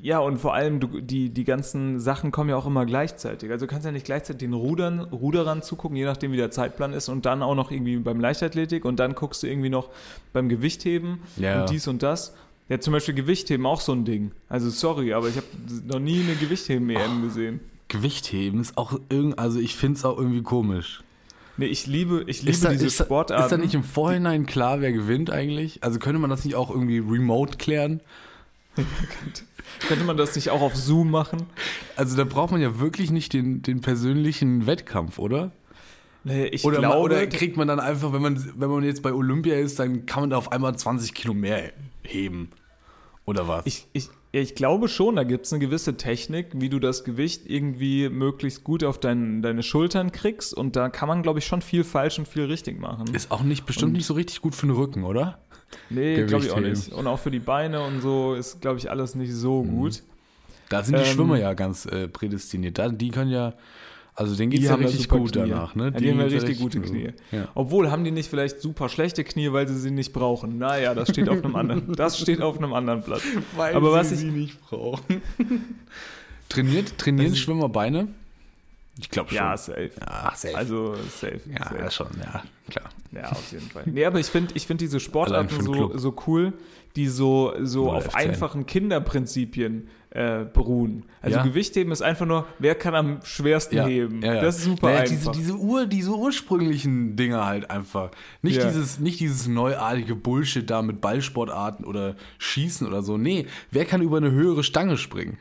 [0.02, 3.50] Ja, und vor allem, du, die, die ganzen Sachen kommen ja auch immer gleichzeitig.
[3.50, 6.92] Also du kannst ja nicht gleichzeitig den Rudern, Ruderern zugucken, je nachdem, wie der Zeitplan
[6.94, 9.88] ist, und dann auch noch irgendwie beim Leichtathletik und dann guckst du irgendwie noch
[10.32, 11.60] beim Gewichtheben Ja.
[11.60, 12.34] und dies und das.
[12.70, 14.30] Ja, zum Beispiel Gewichtheben auch so ein Ding.
[14.48, 15.46] Also sorry, aber ich habe
[15.86, 17.60] noch nie eine Gewichtheben-EM gesehen.
[17.88, 21.02] Gewichtheben ist auch irgendwie, also ich finde es auch irgendwie komisch.
[21.56, 23.42] Nee, ich liebe, ich liebe da, diese ist, da, Sportarten.
[23.42, 25.82] ist da nicht im Vorhinein klar, wer gewinnt eigentlich?
[25.82, 28.00] Also könnte man das nicht auch irgendwie remote klären?
[29.86, 31.46] Könnte man das nicht auch auf Zoom machen?
[31.96, 35.52] Also da braucht man ja wirklich nicht den, den persönlichen Wettkampf, oder?
[36.22, 39.12] Nee, ich Oder, glaube, oder kriegt man dann einfach, wenn man, wenn man jetzt bei
[39.12, 42.50] Olympia ist, dann kann man da auf einmal 20 Kilo mehr heben.
[43.24, 43.64] Oder was?
[43.64, 47.04] Ich, ich, ja, ich glaube schon, da gibt es eine gewisse Technik, wie du das
[47.04, 50.52] Gewicht irgendwie möglichst gut auf dein, deine Schultern kriegst.
[50.52, 53.14] Und da kann man, glaube ich, schon viel falsch und viel richtig machen.
[53.14, 55.38] ist auch nicht bestimmt nicht so richtig gut für den Rücken, oder?
[55.90, 56.92] Nee, glaube ich auch nicht.
[56.92, 59.70] Und auch für die Beine und so ist, glaube ich, alles nicht so Mhm.
[59.76, 60.02] gut.
[60.68, 62.78] Da sind die Ähm, Schwimmer ja ganz äh, prädestiniert.
[62.78, 63.54] Da, die können ja,
[64.14, 65.48] also denen geht es ja richtig gut Knie.
[65.48, 65.74] danach.
[65.74, 65.84] Ne?
[65.84, 66.90] Ja, die, haben ja geht's richtig gute gut.
[66.90, 67.10] Knie.
[67.32, 67.48] Ja.
[67.54, 70.58] Obwohl, haben die nicht vielleicht super schlechte Knie, weil sie sie nicht brauchen?
[70.58, 73.22] Naja, das steht auf einem anderen, das steht auf einem anderen Blatt.
[73.56, 75.22] Weil Aber sie was ich- sie nicht brauchen.
[76.48, 78.08] Trainiert, trainieren Also- Schwimmer Beine?
[79.00, 79.36] Ich glaube schon.
[79.36, 79.90] Ja, safe.
[80.06, 80.56] Ach, safe.
[80.56, 81.40] Also safe.
[81.50, 81.78] ja, safe.
[81.78, 82.88] ja, schon, ja, klar.
[83.12, 83.82] Ja, auf jeden Fall.
[83.86, 86.52] Nee, aber ich finde ich find diese Sportarten so, so cool,
[86.96, 88.14] die so, so auf F10.
[88.14, 91.04] einfachen Kinderprinzipien äh, beruhen.
[91.22, 91.42] Also Ja.
[91.44, 94.22] Gewichtheben ist einfach nur, wer kann am schwersten Ja, heben.
[94.22, 94.40] ja, ja.
[94.42, 95.32] Das ist super Naja, einfach.
[95.32, 98.10] Diese, diese, Ur, diese ursprünglichen Dinge halt einfach.
[98.42, 98.66] Nicht, Ja.
[98.68, 103.18] dieses, nicht dieses neuartige Bullshit da mit Ballsportarten oder Schießen oder so.
[103.18, 105.38] Nee, wer kann über eine höhere Stange springen?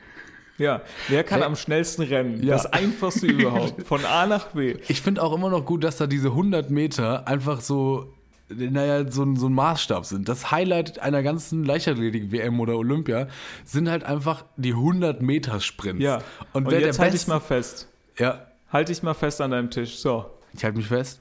[0.60, 2.44] Ja, wer kann Wer- am schnellsten rennen?
[2.44, 2.54] Ja.
[2.54, 3.82] Das einfachste überhaupt.
[3.88, 4.76] Von A nach B.
[4.88, 8.14] Ich finde auch immer noch gut, dass da diese 100 Meter einfach so,
[8.50, 10.30] naja, so, ein- so ein Maßstab sind.
[10.30, 13.28] Das Highlight einer ganzen Leichtathletik-WM oder Olympia
[13.66, 16.04] sind halt einfach die 100 Meter Sprints.
[16.04, 16.18] Ja.
[16.54, 17.88] Und, Und, wer jetzt halte ich mal fest.
[18.18, 19.98] Ja, Halte ich mal fest an deinem Tisch.
[19.98, 20.26] So.
[20.54, 21.20] ich halte mich fest.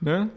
[0.00, 0.28] Ne?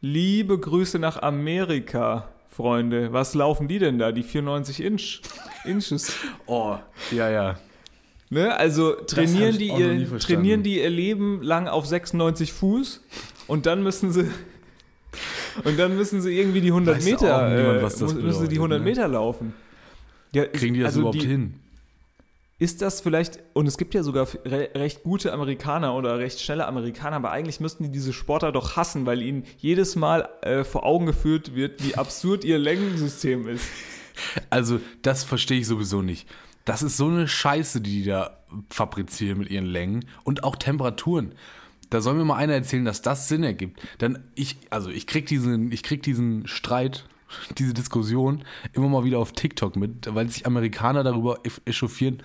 [0.00, 3.12] Liebe Grüße nach Amerika, Freunde.
[3.12, 4.12] Was laufen die denn da?
[4.12, 5.20] Die 94 Inch,
[5.64, 6.16] Inches.
[6.46, 6.76] Oh,
[7.10, 7.58] ja, ja.
[8.30, 8.56] Ne?
[8.56, 13.02] Also trainieren die, ihr, trainieren die ihr Leben lang auf 96 Fuß
[13.48, 14.30] und dann müssen sie
[15.64, 18.56] und dann müssen sie irgendwie die 100 Weiß Meter auch niemand, äh, müssen sie die
[18.56, 18.84] bedeutet, 100 ne?
[18.84, 19.54] Meter laufen.
[20.32, 21.54] Ja, Kriegen die das also überhaupt die, hin?
[22.64, 26.66] Ist das vielleicht und es gibt ja sogar re recht gute Amerikaner oder recht schnelle
[26.66, 30.86] Amerikaner, aber eigentlich müssten die diese Sportler doch hassen, weil ihnen jedes Mal äh, vor
[30.86, 33.66] Augen geführt wird, wie absurd ihr Längensystem ist.
[34.48, 36.26] Also, das verstehe ich sowieso nicht.
[36.64, 38.38] Das ist so eine Scheiße, die die da
[38.70, 41.34] fabrizieren mit ihren Längen und auch Temperaturen.
[41.90, 43.78] da soll mir mal einer erzählen, dass das Sinn ergibt.
[43.98, 47.04] Dann ich, also ich krieg diesen, ich krieg diesen Streit,
[47.58, 52.22] diese Diskussion immer mal wieder auf TikTok mit, weil sich Amerikaner darüber echauffieren,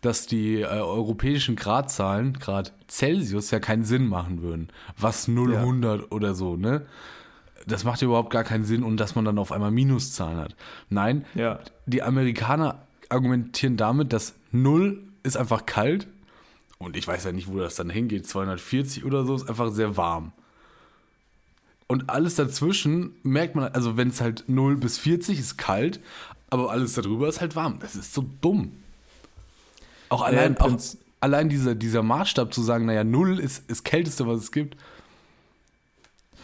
[0.00, 4.68] dass die äh, europäischen Gradzahlen, Grad Celsius, ja keinen Sinn machen würden.
[4.96, 5.60] Was 0, Ja.
[5.60, 6.86] 100 oder so, ne?
[7.66, 10.54] Das macht ja überhaupt gar keinen Sinn und dass man dann auf einmal Minuszahlen hat.
[10.88, 11.58] Nein, Ja.
[11.86, 16.06] die Amerikaner argumentieren damit, dass 0 ist einfach kalt
[16.78, 19.96] und ich weiß ja nicht, wo das dann hingeht, 240 oder so, ist einfach sehr
[19.96, 20.32] warm.
[21.88, 26.00] Und alles dazwischen merkt man, also wenn es halt 0 bis 40 ist kalt,
[26.50, 27.78] aber alles darüber ist halt warm.
[27.80, 28.72] Das ist so dumm.
[30.10, 33.70] Auch Ja, im allein, auch, Prinzip- allein dieser, dieser Maßstab zu sagen, naja, 0 ist
[33.70, 34.76] das Kälteste, was es gibt,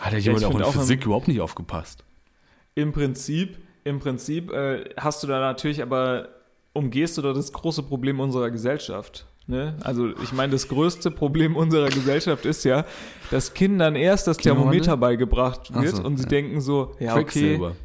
[0.00, 2.02] hat ja jemand auch in auch, Physik überhaupt nicht aufgepasst.
[2.74, 6.28] Im Prinzip, im Prinzip äh, hast du da natürlich aber,
[6.72, 9.26] umgehst du da das große Problem unserer Gesellschaft.
[9.46, 9.76] Ne?
[9.82, 12.86] Also ich meine, das größte Problem unserer Gesellschaft ist ja,
[13.30, 14.38] dass Kindern erst das?
[14.38, 16.28] Thermometer beigebracht Ach wird so, und sie ja.
[16.30, 17.76] denken so, ja okay, Quecksilber.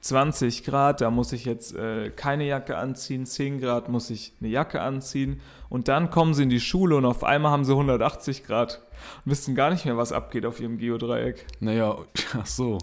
[0.00, 4.50] 20 Grad, da muss ich jetzt äh, keine Jacke anziehen, 10 Grad muss ich eine
[4.50, 8.44] Jacke anziehen und dann kommen sie in die Schule und auf einmal haben sie 180
[8.44, 8.82] Grad
[9.24, 11.46] und wissen gar nicht mehr, was abgeht auf ihrem Geodreieck.
[11.60, 11.98] Naja,
[12.38, 12.78] ach so.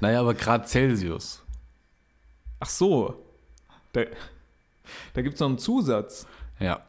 [0.00, 1.42] Naja, aber Grad Celsius.
[2.60, 3.14] Ach so,
[3.92, 4.02] da,
[5.14, 6.26] da gibt es noch einen Zusatz.
[6.58, 6.84] Ja.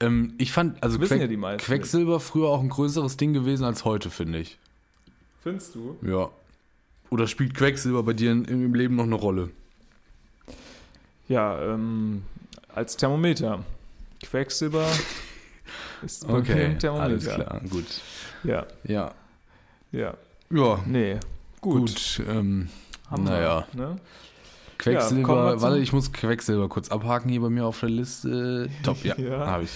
[0.00, 3.84] Ähm, ich fand, also Wissen Queck, ja Quecksilber früher auch ein größeres Ding gewesen als
[3.84, 4.58] heute, finde ich.
[5.42, 5.96] Findest du?
[6.02, 6.28] Ja.
[7.10, 9.50] Oder spielt Quecksilber bei dir in, im Leben noch eine Rolle?
[11.28, 12.22] Ja, ähm,
[12.74, 13.64] als Thermometer.
[14.22, 14.86] Quecksilber
[16.04, 17.02] ist bei mir ein Thermometer.
[17.04, 17.86] alles klar, gut.
[18.44, 19.14] Ja, Ja.
[19.92, 20.14] ja.
[20.50, 21.18] Ja, Nee,
[21.60, 21.88] gut.
[21.88, 22.22] gut.
[22.28, 22.68] ähm,
[23.10, 23.66] Haben naja.
[23.72, 23.96] Wir, ne?
[24.78, 28.68] Quecksilber, Ja, warte, ich muss Quecksilber kurz abhaken hier bei mir auf der Liste.
[28.82, 29.46] Top, ja, Ja.
[29.46, 29.70] habe ich.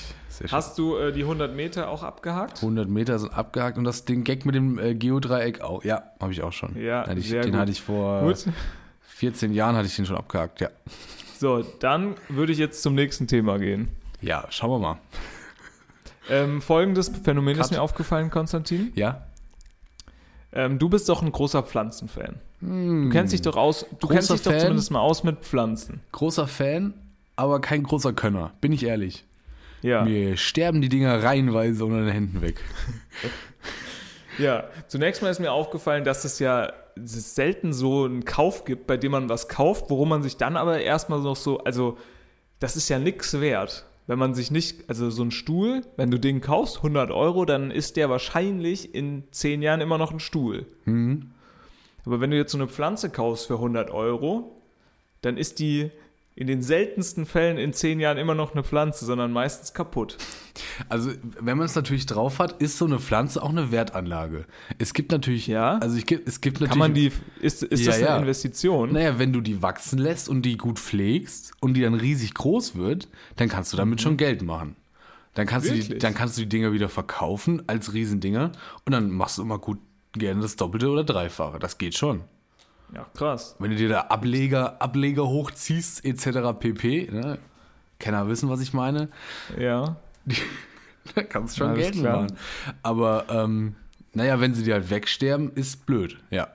[0.50, 2.58] Hast du äh, die 100 Meter auch abgehakt?
[2.58, 5.84] 100 Meter sind abgehakt und das den Gag mit dem äh, Geodreieck auch.
[5.84, 6.76] Ja, habe ich auch schon.
[6.80, 8.46] Ja, hatte ich, den hatte ich vor Gut.
[9.02, 10.60] 14 Jahren hatte ich den schon abgehakt.
[10.62, 10.68] Ja,
[11.38, 13.88] So, dann würde ich jetzt zum nächsten Thema gehen.
[14.22, 14.98] ja, schauen wir mal.
[16.28, 17.70] Ähm, folgendes Phänomen ist Cut.
[17.72, 18.92] mir aufgefallen, Konstantin.
[18.94, 19.26] Ja,
[20.52, 22.40] Ähm, du bist doch ein großer Pflanzenfan.
[22.60, 24.60] Du kennst dich doch aus, du Großer kennst dich doch Fan.
[24.60, 26.00] zumindest mal aus mit Pflanzen.
[26.12, 26.92] großer Fan,
[27.36, 28.52] aber kein großer Könner.
[28.60, 29.24] Bin ich ehrlich.
[29.82, 30.04] Ja.
[30.04, 32.60] Mir sterben die Dinger reihenweise unter den Händen weg.
[34.38, 38.64] Ja, zunächst mal ist mir aufgefallen, dass es ja dass es selten so einen Kauf
[38.64, 41.96] gibt, bei dem man was kauft, worum man sich dann aber erstmal noch so, also
[42.58, 43.84] das ist ja nichts wert.
[44.10, 47.70] Wenn man sich nicht, also so ein Stuhl, wenn du den kaufst, 100 Euro, dann
[47.70, 50.66] ist der wahrscheinlich in 10 Jahren immer noch ein Stuhl.
[50.84, 51.30] Mhm.
[52.04, 54.60] Aber wenn du jetzt so eine Pflanze kaufst für 100 Euro,
[55.20, 55.92] dann ist die
[56.36, 60.16] in den seltensten Fällen in 10 Jahren immer noch eine Pflanze, sondern meistens kaputt.
[60.88, 64.46] Also, wenn man es natürlich drauf hat, ist so eine Pflanze auch eine Wertanlage.
[64.78, 65.78] Es gibt natürlich, Ja?
[65.78, 66.70] also ich, es gibt natürlich.
[66.70, 68.16] Kann man die, ist, ist Ja, das eine ja.
[68.18, 68.92] Investition?
[68.92, 72.76] Naja, wenn du die wachsen lässt und die gut pflegst und die dann riesig groß
[72.76, 74.76] wird, dann kannst du damit schon Geld machen.
[75.34, 75.98] Dann kannst, du die, Mhm.
[75.98, 78.52] Dann kannst du die Dinger wieder verkaufen als Riesendinger
[78.84, 79.78] und dann machst du immer gut
[80.12, 81.58] gerne das Doppelte oder Dreifache.
[81.58, 82.22] Das geht schon.
[82.94, 83.56] Ja, krass.
[83.58, 86.58] Wenn du dir da Ableger, Ableger hochziehst, etc.
[86.58, 87.08] pp.
[87.10, 87.38] Ne?
[87.98, 89.08] Kenner wissen, was ich meine.
[89.58, 89.96] Ja.
[91.14, 92.36] Da kannst du schon Geld machen.
[92.82, 93.74] Aber ähm,
[94.12, 96.18] naja, wenn sie dir halt wegsterben, ist blöd.
[96.30, 96.48] Ja.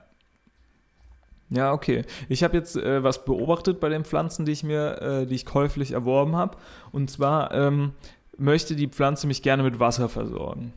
[1.50, 2.04] Ja, okay.
[2.28, 5.46] Ich habe jetzt äh, was beobachtet bei den Pflanzen, die ich mir, äh, die ich
[5.46, 6.58] käuflich erworben habe.
[6.90, 7.92] Und zwar ähm,
[8.36, 10.72] möchte die Pflanze mich gerne mit Wasser versorgen.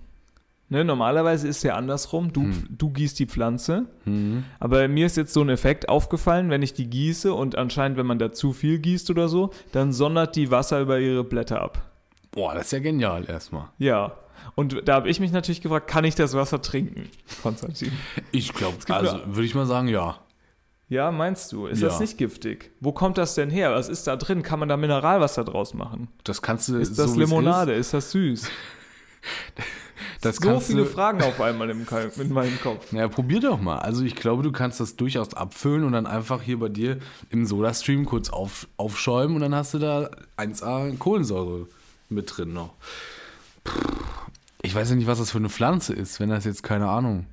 [0.71, 2.31] Ne, normalerweise ist es ja andersrum.
[2.31, 3.87] Du, du gießt die Pflanze.
[4.59, 8.05] Aber mir ist jetzt so ein Effekt aufgefallen, wenn ich die gieße und anscheinend, wenn
[8.05, 11.89] man da zu viel gießt oder so, dann sondert die Wasser über ihre Blätter ab.
[12.31, 13.69] Boah, das ist ja genial erstmal.
[13.79, 14.13] Ja.
[14.55, 17.09] Und da habe ich mich natürlich gefragt, kann ich das Wasser trinken,
[17.41, 17.91] Konstantin?
[18.31, 20.17] Ich glaube, also würde ich mal sagen, ja.
[20.87, 21.65] Ja, meinst du?
[21.67, 21.87] Ist Ja.
[21.87, 22.71] das nicht giftig?
[22.79, 23.71] Wo kommt das denn her?
[23.73, 24.41] Was ist da drin?
[24.43, 26.07] Kann man da Mineralwasser draus machen?
[26.23, 26.77] Das kannst du.
[26.77, 27.73] Ist das so Limonade?
[27.73, 27.93] Ist.
[27.93, 28.49] das süß?
[30.21, 31.85] Das so viele du- Fragen auf einmal im,
[32.19, 32.91] in meinem Kopf.
[32.91, 33.79] Naja, probier doch mal.
[33.79, 36.97] Also ich glaube, du kannst das durchaus abfüllen und dann einfach hier bei dir
[37.29, 41.67] im Sodastream kurz auf, aufschäumen und dann hast du da 1A Kohlensäure
[42.09, 42.73] mit drin noch.
[44.61, 47.25] Ich weiß ja nicht, was das für eine Pflanze ist, wenn das jetzt keine Ahnung.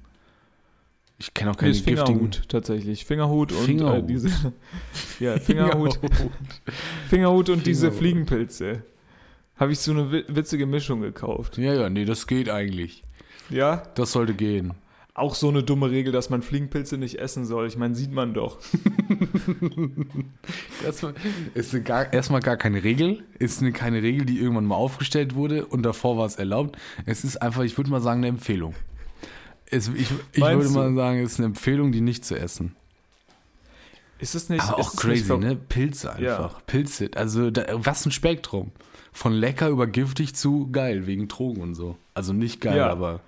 [1.18, 2.04] Ich kenne auch Nee, keine giftigen.
[2.06, 3.04] Fingerhut tatsächlich.
[3.06, 4.04] Fingerhut und Fingerhut.
[4.04, 4.30] Äh, diese.
[5.18, 5.98] Ja, Fingerhut.
[7.08, 7.98] Fingerhut und diese Fingerhut.
[7.98, 8.82] Fliegenpilze.
[9.56, 11.56] Habe ich so eine wi- witzige Mischung gekauft.
[11.58, 13.02] Ja, ja, nee, das geht eigentlich.
[13.48, 14.74] Ja, Das sollte gehen.
[15.14, 17.66] auch so eine dumme Regel, dass man Fliegenpilze nicht essen soll.
[17.66, 18.58] Ich meine, sieht man doch.
[20.84, 21.14] Erstmal
[21.54, 25.66] ist gar, erstmal gar keine Regel, ist eine, keine Regel, die irgendwann mal aufgestellt wurde
[25.66, 26.76] und davor war es erlaubt.
[27.06, 28.74] Es ist einfach, ich würde mal sagen, eine Empfehlung.
[29.70, 32.76] Es, ich ich würde mal sagen, es ist eine Empfehlung, die nicht zu essen.
[34.18, 34.62] Ist es nicht.
[34.62, 35.56] Aber ist auch crazy, ne?
[35.56, 36.22] Pilze einfach.
[36.22, 36.58] Ja.
[36.66, 37.10] Pilze.
[37.16, 38.70] Also, da, was ein Spektrum.
[39.16, 41.96] Von lecker über giftig zu geil, wegen Drogen und so.
[42.12, 42.90] Also nicht geil, Ja.
[42.90, 43.20] aber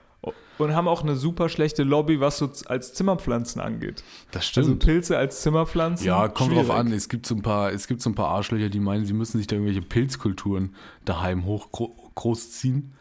[0.59, 4.03] Und haben auch eine super schlechte Lobby, was so als Zimmerpflanzen angeht.
[4.33, 4.85] das Also stimmt.
[4.85, 6.07] Pilze als Zimmerpflanzen.
[6.07, 6.79] ja, kommt drauf schwierig.
[6.81, 6.93] an.
[6.93, 9.39] Es gibt so ein paar, es gibt so ein paar Arschlöcher, die meinen, sie müssen
[9.39, 10.75] sich da irgendwelche Pilzkulturen
[11.07, 12.93] daheim hoch gro großziehen.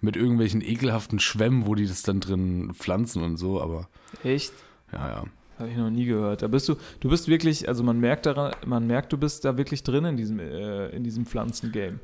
[0.00, 3.88] Mit irgendwelchen ekelhaften Schwämmen, wo die das dann drin pflanzen und so, aber
[4.24, 4.52] Echt?
[4.92, 5.24] ja, ja.
[5.62, 6.42] Habe ich noch nie gehört.
[6.42, 9.56] Da bist du, du bist wirklich, also man merkt daran, man merkt, du bist da
[9.56, 12.00] wirklich drin in diesem, äh, in diesem Pflanzengame.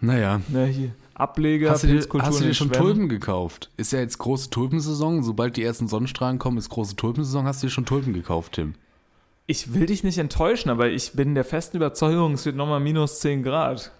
[0.00, 0.40] Naja.
[0.48, 2.84] Ne, hier, Ableger, Hast du dir, hast du dir schon Schwämmen.
[2.84, 3.70] Tulpen gekauft?
[3.76, 5.22] Ist ja jetzt große Tulpensaison.
[5.22, 7.46] Sobald die ersten Sonnenstrahlen kommen, ist große Tulpensaison.
[7.46, 8.74] Hast du dir schon Tulpen gekauft, Tim?
[9.46, 13.20] Ich will dich nicht enttäuschen, aber ich bin der festen Überzeugung, es wird nochmal minus
[13.20, 13.90] 10 Grad.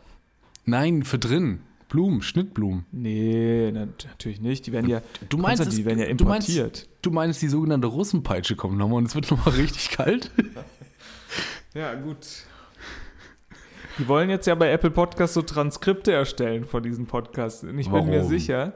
[0.64, 1.60] Nein, für drin.
[1.92, 2.87] Blumen, Schnittblumen.
[2.90, 4.66] Nee, na, natürlich nicht.
[4.66, 6.88] Die werden ja, Du meinst, Konstantin, die werden ja du meinst- importiert.
[7.02, 10.31] Du meinst, die sogenannte Russenpeitsche kommt nochmal und es wird nochmal richtig kalt?
[11.74, 12.26] Ja, gut.
[13.98, 17.62] Die wollen jetzt ja bei Apple Podcasts so Transkripte erstellen von diesen Podcasts.
[17.62, 18.28] Und ich bin mir Warum?
[18.28, 18.74] sicher,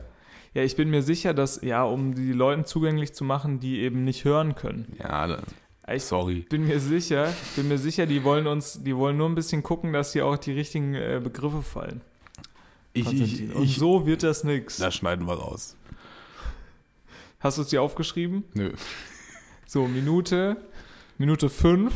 [0.54, 4.04] ja, ich bin mir sicher, dass, ja, um die Leuten zugänglich zu machen, die eben
[4.04, 4.94] nicht hören können.
[4.98, 5.42] Ja, da-
[5.92, 6.46] Ich sorry.
[6.48, 9.92] bin mir sicher, bin mir sicher, die wollen uns, die wollen nur ein bisschen gucken,
[9.92, 12.00] dass hier auch die richtigen äh, Begriffe fallen.
[12.96, 13.54] Ich, ich.
[13.54, 14.78] Und ich, so wird das nix.
[14.78, 15.76] das schneiden wir raus.
[17.40, 18.44] Hast du es dir aufgeschrieben?
[18.54, 18.72] Nö.
[19.66, 20.56] So, Minute,
[21.18, 21.92] Minute 5.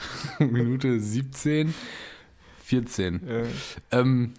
[0.38, 1.74] Minute 17,
[2.62, 3.28] 14.
[3.28, 3.44] Äh,
[3.90, 4.32] Ähm,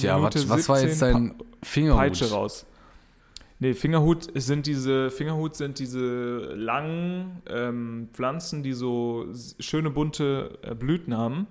[0.00, 1.98] ja, was, was war 17, jetzt dein Pa- Fingerhut?
[1.98, 2.66] Peitsche raus.
[3.60, 9.26] Nee, Fingerhut sind diese, Fingerhut sind diese langen ähm, Pflanzen, die so
[9.58, 11.46] schöne bunte äh, Blüten haben,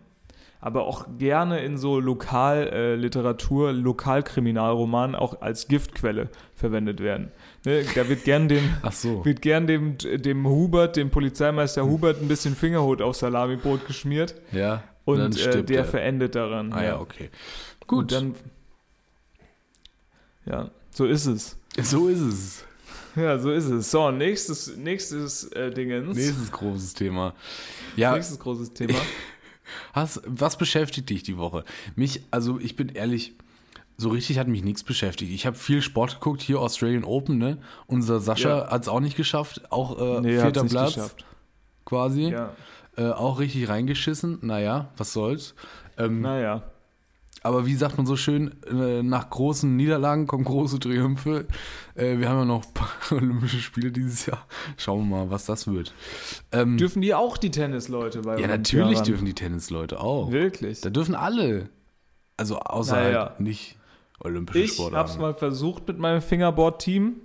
[0.65, 7.31] aber auch gerne in so Lokalliteratur, äh, Lokalkriminalromanen auch als Giftquelle verwendet werden.
[7.65, 9.25] Ne, da wird gern dem, so.
[9.25, 14.83] wird gern dem, dem Hubert, dem Polizeimeister Hubert, ein bisschen Fingerhut auf Salamibrot geschmiert Ja.
[15.03, 15.85] und äh, der er.
[15.85, 16.71] verendet daran.
[16.71, 17.29] Ah ja, okay.
[17.81, 18.35] Gut, Gut, dann.
[20.45, 21.57] Ja, so ist es.
[21.81, 22.65] so ist es.
[23.17, 23.91] Ja, so ist es.
[23.91, 26.15] So, nächstes, nächstes äh, Dingens.
[26.15, 27.33] Nächstes großes Thema.
[27.97, 28.95] Ja, Nächstes großes Thema.
[29.93, 31.63] Hast, was beschäftigt dich die Woche?
[31.95, 33.33] Mich, also ich bin ehrlich,
[33.97, 35.31] so richtig hat mich nichts beschäftigt.
[35.31, 37.57] Ich habe viel Sport geguckt, hier Australian Open, ne?
[37.87, 38.71] Unser Sascha Ja.
[38.71, 41.25] hat es auch nicht geschafft, auch äh, Nee, vierter Platz geschafft.
[41.85, 42.29] quasi.
[42.29, 42.53] Ja,
[42.95, 44.37] Äh, auch richtig reingeschissen.
[44.41, 45.55] Naja, was soll's.
[45.97, 46.61] Ähm, naja.
[47.43, 51.45] Aber wie sagt man so schön, äh, nach großen Niederlagen kommen große Triumphe.
[51.95, 54.47] Äh, wir haben ja noch ein paar Olympische Spiele dieses Jahr.
[54.77, 55.93] Schauen wir mal, was das wird.
[56.51, 59.05] Ähm, Dürfen die auch die Tennisleute bei ja, natürlich ran?
[59.05, 60.31] dürfen die Tennisleute auch.
[60.31, 60.81] Wirklich?
[60.81, 61.69] Da dürfen alle.
[62.37, 63.19] Also außer Naja.
[63.29, 63.77] halt nicht
[64.19, 64.95] olympische Ich Sportarten.
[64.97, 67.17] hab's mal versucht mit meinem Fingerboard-Team.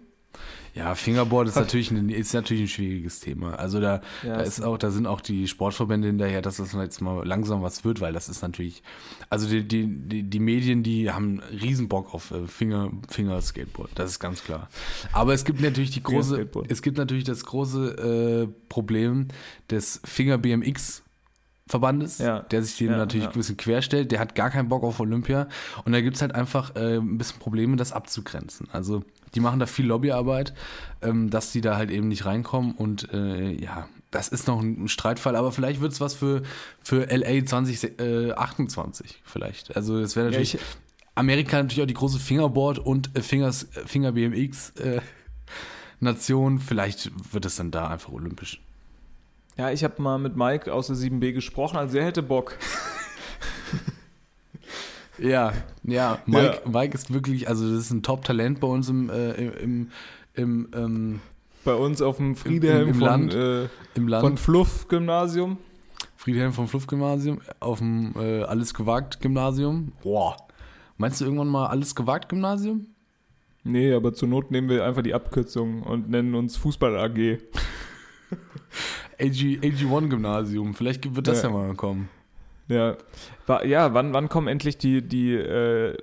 [0.74, 3.54] Ja, Fingerboard ist natürlich, ein, ist natürlich ein schwieriges Thema.
[3.58, 7.00] Also da, Ja, da ist auch, da sind auch die Sportverbände hinterher, dass das jetzt
[7.00, 8.82] mal langsam was wird, weil das ist natürlich,
[9.30, 14.12] also die, die, die, die Medien, die haben riesen Bock auf äh, Finger, Fingerskateboard, das
[14.12, 14.68] ist ganz klar.
[15.12, 19.28] Aber es gibt natürlich die große, es gibt natürlich das große äh, Problem
[19.70, 21.02] des Finger BMX
[21.68, 22.40] Verbandes, Ja.
[22.40, 23.30] der sich dem Ja, natürlich ja.
[23.30, 25.48] ein bisschen querstellt, der hat gar keinen Bock auf Olympia
[25.84, 28.68] und da gibt's halt einfach äh, ein bisschen Probleme, das abzugrenzen.
[28.72, 29.04] Also
[29.34, 30.54] die machen da viel Lobbyarbeit,
[31.02, 34.88] ähm, dass die da halt eben nicht reinkommen und äh, ja, das ist noch ein
[34.88, 36.42] Streitfall, aber vielleicht wird's was für,
[36.82, 39.76] für LA 2028 vielleicht.
[39.76, 40.60] Also es wäre natürlich ich,
[41.14, 45.00] Amerika natürlich auch die große Fingerboard und äh, Fingers, äh, Finger BMX äh,
[46.00, 48.60] Nation, vielleicht wird es dann da einfach olympisch.
[49.58, 52.56] Ja, ich habe mal mit Mike aus der 7B gesprochen, also er hätte Bock.
[55.20, 59.32] Ja, ja, Mike, Mike ist wirklich, also das ist ein Top-Talent bei uns im, äh,
[59.32, 59.90] im,
[60.34, 61.20] im, ähm,
[61.64, 63.34] Bei uns auf dem Friedhelm im von, Land.
[63.34, 64.24] äh, im Land.
[64.24, 65.58] von Fluff-Gymnasium.
[66.16, 69.92] Friedhelm vom Fluff-Gymnasium, auf dem äh, Alles gewagt-Gymnasium.
[70.02, 70.36] Boah.
[70.98, 72.86] Meinst du irgendwann mal Alles gewagt-Gymnasium?
[73.64, 77.38] Nee, aber zur Not nehmen wir einfach die Abkürzung und nennen uns Fußball AG.
[79.20, 81.48] AG, AG1-Gymnasium, vielleicht wird das ja.
[81.48, 81.54] Ja.
[81.54, 82.08] mal kommen.
[82.68, 82.96] Ja,
[83.64, 85.96] ja wann, wann kommen endlich die, die äh,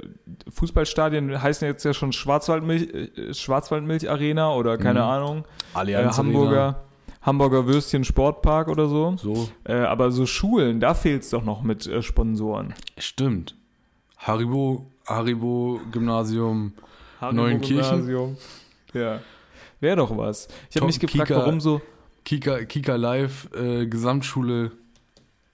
[0.51, 5.05] Fußballstadien, heißen jetzt ja schon Schwarzwaldmilch, äh, Schwarzwaldmilch Arena oder keine Mhm.
[5.05, 6.83] Ahnung, äh, Allianz Hamburger,
[7.21, 9.05] Hamburger Würstchen Sportpark oder so.
[9.05, 9.17] Arena.
[9.17, 12.73] So, Äh, aber so Schulen, da fehlt es doch noch mit äh, Sponsoren.
[12.97, 13.55] stimmt.
[14.17, 16.73] Haribo, Haribo Gymnasium,
[17.31, 17.91] Neuenkirchen?
[18.07, 18.37] Gymnasium.
[18.93, 19.19] Ja.
[19.79, 20.47] Wäre doch was.
[20.71, 21.41] Ich habe mich gefragt, Kika.
[21.41, 21.79] warum so.
[22.25, 24.71] Kika, Kika Live, äh, Gesamtschule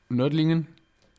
[0.10, 0.67] Nördlingen.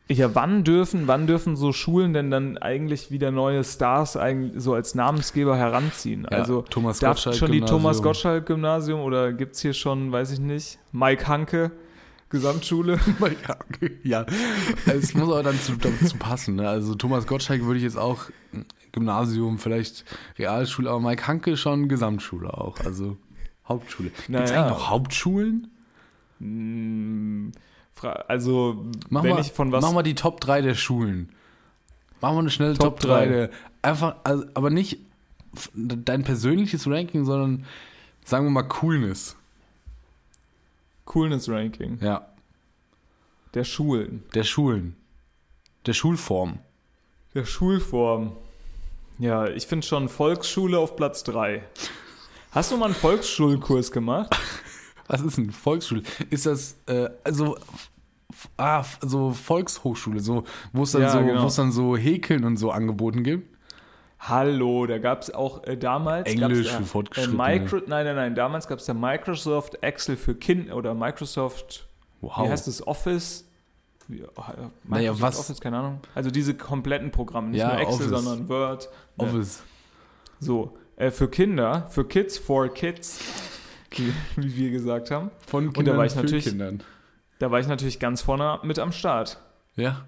[0.08, 4.74] Ja, wann dürfen, wann dürfen so Schulen denn dann eigentlich wieder neue Stars eigentlich so
[4.74, 6.26] als Namensgeber heranziehen?
[6.30, 7.80] Ja, also Thomas darf Gottschalk schon die Gymnasium.
[7.80, 11.70] Thomas Gottschalk Gymnasium oder gibt es hier schon, weiß ich nicht, Mike Hanke
[12.28, 12.98] Gesamtschule?
[13.20, 13.98] Ja, okay.
[14.02, 14.26] ja,
[14.86, 16.56] es muss aber dann zu, dazu passen.
[16.56, 16.68] Ne?
[16.68, 18.62] Also Thomas Gottschalk würde ich jetzt auch mm,
[18.92, 20.04] Gymnasium, vielleicht
[20.38, 23.16] Realschule, aber Mike Hanke schon Gesamtschule auch, also
[23.72, 24.08] Hauptschule.
[24.10, 24.44] Gibt es Naja.
[24.64, 25.70] eigentlich noch Hauptschulen?
[26.38, 27.52] Hm,
[28.26, 29.82] also, Mach, wenn mal, ich von was.
[29.82, 31.28] mach mal die Top 3 der Schulen.
[32.20, 33.06] Machen wir eine schnelle Top Top, 3.
[33.08, 33.26] drei.
[33.28, 33.50] Der,
[33.82, 34.98] einfach, also, aber nicht
[35.74, 37.64] dein persönliches Ranking, sondern
[38.24, 39.36] sagen wir mal Coolness.
[41.04, 42.26] Coolness Ranking Ja,
[43.54, 44.96] der Schulen, der Schulen.
[45.86, 46.58] Der Schulform.
[47.34, 48.32] der Schulform.
[49.18, 51.62] Ja, ich finde schon Volksschule auf Platz 3.
[52.52, 54.36] Hast du mal einen Volksschulkurs gemacht?
[55.08, 56.02] Was ist denn Volksschule?
[56.30, 57.56] Ist das, äh, also,
[58.56, 61.48] ah, so Volkshochschule, so, wo es dann, Ja, so, genau.
[61.48, 63.48] dann so Häkeln und so angeboten gibt?
[64.20, 67.42] Hallo, da gab es auch äh, damals Englisch für Fortgeschrittene.
[67.42, 71.88] Äh, Micro, nein, nein, nein, damals gab es ja Microsoft Excel für Kind oder Microsoft,
[72.20, 72.44] Wow.
[72.44, 73.48] wie heißt es, Office?
[74.06, 76.00] Wie, Microsoft Naja, was- Office, keine Ahnung.
[76.14, 78.24] Also diese kompletten Programme, nicht Ja, nur Excel, Office.
[78.24, 78.88] sondern Word.
[79.16, 79.24] Ne?
[79.24, 79.62] Office.
[80.38, 83.20] So, äh, für Kinder, für Kids, for Kids,
[83.90, 85.30] wie, wie wir gesagt haben.
[85.46, 86.82] Von da war ich natürlich- Kindern.
[87.38, 89.38] Da war ich natürlich ganz vorne mit am Start.
[89.76, 90.04] Ja.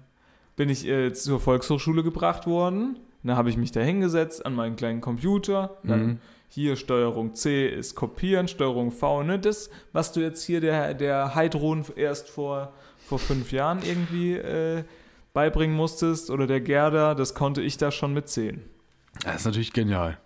[0.57, 2.97] bin ich äh, zur Volkshochschule gebracht worden.
[3.23, 5.75] Da habe ich mich da hingesetzt an meinen kleinen Computer.
[5.83, 6.17] Dann Mhm.
[6.47, 9.37] hier Steuerung C ist kopieren, Steuerung V, ne?
[9.37, 12.71] Das, was du jetzt hier der, der Heidrun erst vor,
[13.05, 14.83] vor fünf Jahren irgendwie äh,
[15.33, 18.61] beibringen musstest oder der Gerda, das konnte ich da schon mitzählen.
[19.25, 20.17] Das ist natürlich genial.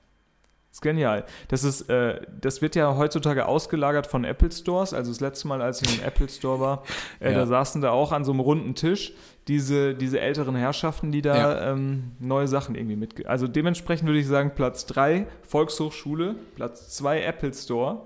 [0.69, 1.25] Das ist genial.
[1.47, 4.93] Das, ist, äh, das wird ja heutzutage ausgelagert von Apple Stores.
[4.93, 6.83] Also das letzte Mal, als ich im Apple Store war,
[7.19, 7.39] äh, Ja.
[7.39, 9.13] da saßen da auch an so einem runden Tisch
[9.47, 13.25] diese, diese älteren Herrschaften, die da ähm, neue Sachen irgendwie mit.
[13.25, 18.01] Also dementsprechend würde ich sagen, Platz 3 Volkshochschule, Platz 2 Apple Store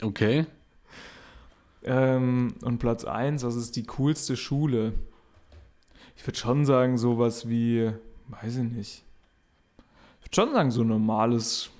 [0.00, 0.46] Okay.
[1.84, 4.94] ähm, und Platz 1, was ist die coolste Schule?
[6.16, 7.92] Ich würde schon sagen, sowas wie,
[8.28, 9.02] weiß ich nicht.
[10.20, 11.70] Ich würde schon sagen, so ein normales,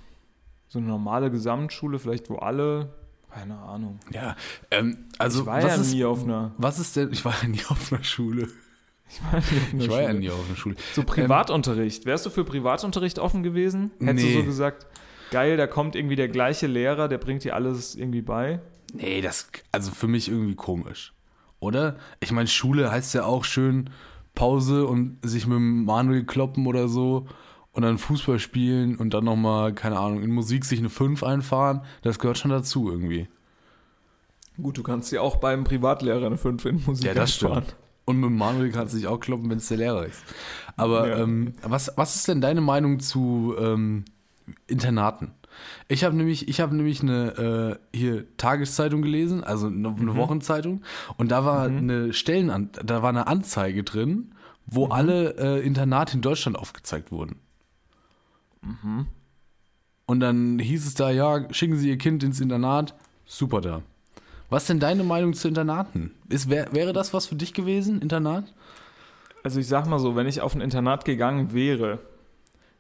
[0.69, 2.93] so eine normale Gesamtschule, vielleicht wo alle,
[3.31, 3.99] keine Ahnung.
[4.13, 4.37] Ja.
[4.71, 7.35] Ähm, also, ich war was ja ist, nie auf einer, was ist denn, ich war
[7.43, 8.49] ja nie auf einer Schule.
[9.09, 10.77] ich war nie auf einer Ich war ja nie auf einer Schule.
[10.95, 12.07] So Privatunterricht.
[12.07, 13.91] Wärst du für Privatunterricht offen gewesen?
[14.01, 14.35] Hättest Nee.
[14.35, 14.87] du so gesagt,
[15.31, 18.61] geil, da kommt irgendwie der gleiche Lehrer, der bringt dir alles irgendwie bei?
[18.93, 21.13] Nee, das, also für mich irgendwie komisch.
[21.61, 21.97] Oder?
[22.21, 23.91] Ich meine, Schule heißt ja auch schön
[24.35, 27.27] Pause und sich mit dem Manuel kloppen oder so
[27.79, 31.83] und dann Fußball spielen und dann nochmal, keine Ahnung, in Musik sich eine 5 einfahren.
[32.03, 33.29] Das gehört schon dazu irgendwie.
[34.61, 37.07] Gut, du kannst ja auch beim Privatlehrer eine 5 in Musik
[37.53, 37.63] einfahren.
[38.05, 40.25] Und mit Manuel kannst du dich auch kloppen, wenn es der Lehrer ist.
[40.77, 41.19] Aber Ja.
[41.19, 44.07] ähm, was, was ist denn deine Meinung zu ähm,
[44.67, 45.31] Internaten?
[45.87, 50.83] Ich habe nämlich, ich habe nämlich eine äh, hier Tageszeitung gelesen, also eine, eine Wochenzeitung,
[51.17, 54.35] und da war eine Stellenan da war eine Anzeige drin,
[54.67, 57.37] wo alle äh, Internate in Deutschland aufgezeigt wurden.
[60.07, 62.95] Und dann hieß es da, ja, schicken Sie Ihr Kind ins Internat,
[63.27, 63.83] super da.
[64.51, 66.13] Was ist denn deine Meinung zu Internaten?
[66.29, 68.53] Ist, wär, wäre das was für dich gewesen, Internat?
[69.45, 71.99] Also ich sag mal so, wenn ich auf ein Internat gegangen wäre,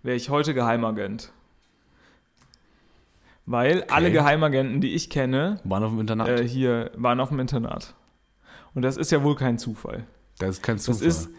[0.02, 1.32] wäre ich heute Geheimagent.
[3.46, 6.28] Weil alle Geheimagenten, die ich kenne, Waren auf dem Internat.
[6.28, 7.94] äh, hier waren auf dem Internat.
[8.74, 10.04] Und das ist ja wohl kein Zufall.
[10.38, 11.06] das ist kein Zufall.
[11.06, 11.30] Das ist,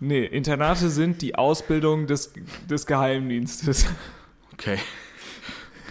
[0.00, 2.32] nee, Internate sind die Ausbildung des,
[2.68, 3.86] des Geheimdienstes.
[4.52, 4.78] okay.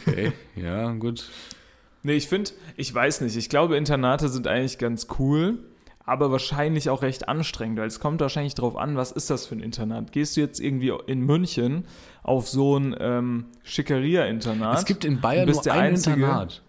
[0.08, 1.30] Okay, ja, gut.
[2.04, 5.58] Nee, ich finde, ich weiß nicht, ich glaube, Internate sind eigentlich ganz cool,
[6.06, 9.56] aber wahrscheinlich auch recht anstrengend, weil es kommt wahrscheinlich drauf an, was ist das für
[9.56, 10.12] ein Internat?
[10.12, 11.86] Gehst du jetzt irgendwie in München
[12.22, 14.78] auf so ein ähm, Schickeria-Internat?
[14.78, 16.62] Es gibt in Bayern nur der ein Einzige- Internat.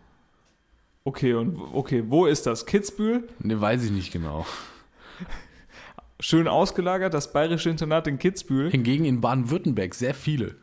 [1.04, 2.64] Okay, und okay, wo ist das?
[2.64, 3.28] Kitzbühel?
[3.40, 4.46] Ne, weiß ich nicht genau.
[6.18, 8.70] Schön ausgelagert, das bayerische Internat in Kitzbühel.
[8.70, 10.56] Hingegen in Baden-Württemberg sehr viele.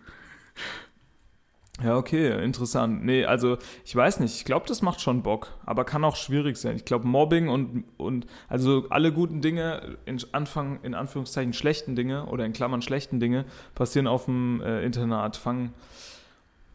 [1.83, 3.03] Ja, okay, interessant.
[3.03, 6.57] Nee, also ich weiß nicht, ich glaube, das macht schon Bock, aber kann auch schwierig
[6.57, 6.75] sein.
[6.75, 12.27] Ich glaube, Mobbing und, und also alle guten Dinge, in, Anfang, in Anführungszeichen schlechten Dinge
[12.27, 15.73] oder in Klammern schlechten Dinge, passieren auf dem äh, Internat, fangen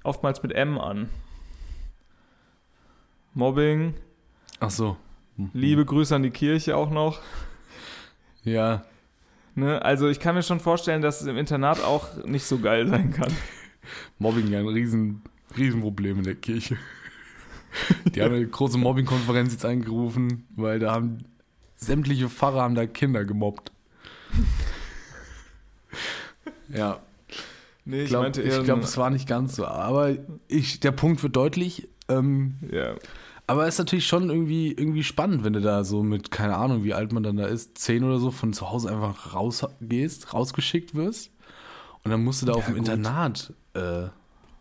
[0.02, 1.08] oftmals mit M an.
[3.34, 3.94] Mobbing,
[4.58, 4.96] Ach so.
[5.52, 7.20] liebe Grüße an die Kirche auch noch.
[8.48, 8.84] Ja,
[9.54, 9.82] Ne?
[9.82, 13.12] Also ich kann mir schon vorstellen, dass es im Internat auch nicht so geil sein
[13.12, 13.32] kann.
[14.20, 15.22] Mobbing ja ein riesen,
[15.56, 16.76] Riesenproblem in der Kirche.
[18.14, 21.18] Die haben eine große Mobbing-Konferenz jetzt eingerufen, weil da haben
[21.74, 23.72] sämtliche Pfarrer haben da Kinder gemobbt.
[26.68, 27.00] Ja,
[27.84, 29.64] Nee, ich glaube, eher glaub, ein- es war nicht ganz so.
[29.66, 30.14] Aber
[30.46, 31.88] ich, der Punkt wird deutlich.
[32.10, 32.94] Ähm, ja.
[33.48, 36.84] Aber es ist natürlich schon irgendwie, irgendwie spannend, wenn du da so mit, keine Ahnung,
[36.84, 40.94] wie alt man dann da ist, zehn oder so, von zu Hause einfach rausgehst, rausgeschickt
[40.94, 41.30] wirst.
[42.04, 42.86] Und dann musst du da auf dem gut.
[42.88, 44.04] Internat äh,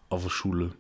[0.10, 0.72] auf der Schule.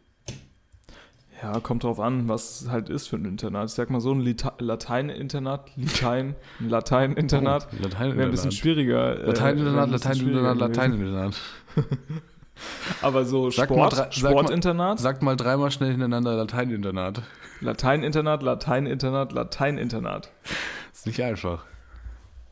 [1.43, 3.69] ja, kommt drauf an, was es halt ist für ein Internat.
[3.69, 4.21] Ich sag mal so ein
[4.59, 9.19] Latein-Internat, Latein, ein Latein-Internat Oh, Latein wäre ein bisschen schwieriger.
[9.19, 10.57] äh, Latein-Internat, Latein-Internat.
[10.57, 11.35] Latein-Internat.
[13.01, 17.21] Aber so Sag Sport, mal drei- sag mal- Sportinternat, Sagt mal dreimal schnell hintereinander Latein-Internat.
[17.61, 20.31] Latein-Internat, Latein-Internat, Latein-Internat.
[20.93, 21.65] Ist nicht einfach.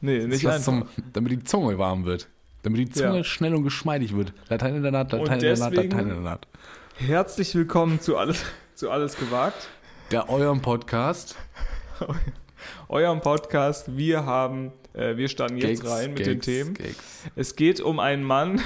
[0.01, 0.61] Nee, nicht einfach.
[0.63, 2.27] Zum, damit die Zunge warm wird.
[2.63, 3.23] Damit die Zunge Ja.
[3.23, 4.33] schnell und geschmeidig wird.
[4.49, 6.47] Latein-Internat, Latein-Internat, Latein-Internat.
[6.97, 8.43] Herzlich willkommen zu alles,
[8.75, 9.67] zu alles gewagt.
[10.11, 11.35] Der eurem Podcast.
[12.87, 13.95] Eurem Podcast.
[13.97, 16.73] Wir haben, äh, wir starten jetzt Gags, rein mit den Gags, Themen.
[16.73, 17.23] Gags.
[17.35, 18.61] Es geht um einen Mann,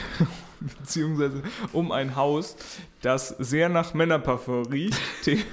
[0.80, 1.44] beziehungsweise
[1.74, 2.56] um ein Haus,
[3.02, 5.00] das sehr nach Männerparfum riecht.
[5.24, 5.44] The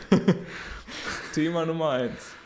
[1.34, 2.36] Thema Nummer eins.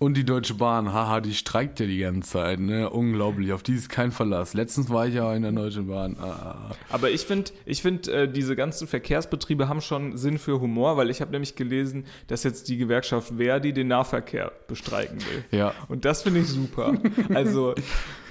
[0.00, 2.88] Und die Deutsche Bahn, haha, die streikt ja die ganze Zeit, ne?
[2.88, 4.54] Unglaublich, auf die ist kein Verlass.
[4.54, 6.16] Letztens war ich ja in der Deutschen Bahn.
[6.20, 6.76] Ah, ah, ah.
[6.88, 11.10] Aber ich finde, ich find, äh, diese ganzen Verkehrsbetriebe haben schon Sinn für Humor, weil
[11.10, 15.44] ich habe nämlich gelesen, dass jetzt die Gewerkschaft Verdi den Nahverkehr bestreiken will.
[15.50, 16.94] Ja, Und das finde ich super.
[17.34, 17.74] Also,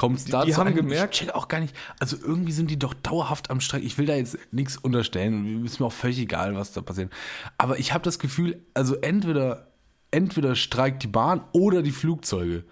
[0.00, 0.46] kommt's Die- dazu?
[0.46, 1.74] die haben gemerkt- Ich check auch gar nicht.
[1.98, 3.84] Also irgendwie sind die doch dauerhaft am Streik.
[3.84, 5.64] Ich will da jetzt nichts unterstellen.
[5.64, 7.12] Ist mir auch völlig egal, was da passiert.
[7.58, 9.68] Aber ich habe das Gefühl, also entweder,
[10.10, 12.64] entweder streikt die Bahn oder die Flugzeuge.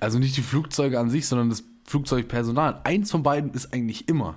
[0.00, 2.80] Also nicht die Flugzeuge an sich, sondern das Flugzeugpersonal.
[2.84, 4.36] Eins von beiden ist eigentlich immer.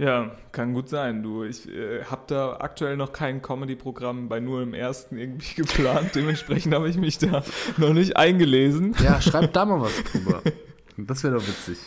[0.00, 1.22] Ja, kann gut sein.
[1.22, 6.14] Du, ich äh, habe da aktuell noch kein Comedy-Programm bei nur im ersten irgendwie geplant.
[6.14, 7.44] Dementsprechend habe ich mich da
[7.76, 8.96] noch nicht eingelesen.
[9.04, 10.40] Ja, schreibt da mal was drüber.
[10.96, 11.78] Das wäre doch witzig.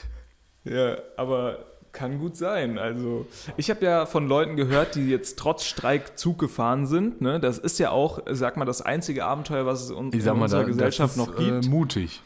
[0.63, 2.77] Ja, aber kann gut sein.
[2.77, 3.25] Also,
[3.57, 7.21] ich habe ja von Leuten gehört, die jetzt trotz Streik Zug gefahren sind.
[7.21, 7.39] Ne?
[7.39, 10.61] Das ist ja auch, sag mal, das einzige Abenteuer, was es sag in mal, unserer
[10.61, 11.65] da, Gesellschaft das ist, noch gibt.
[11.65, 12.21] Äh, mutig.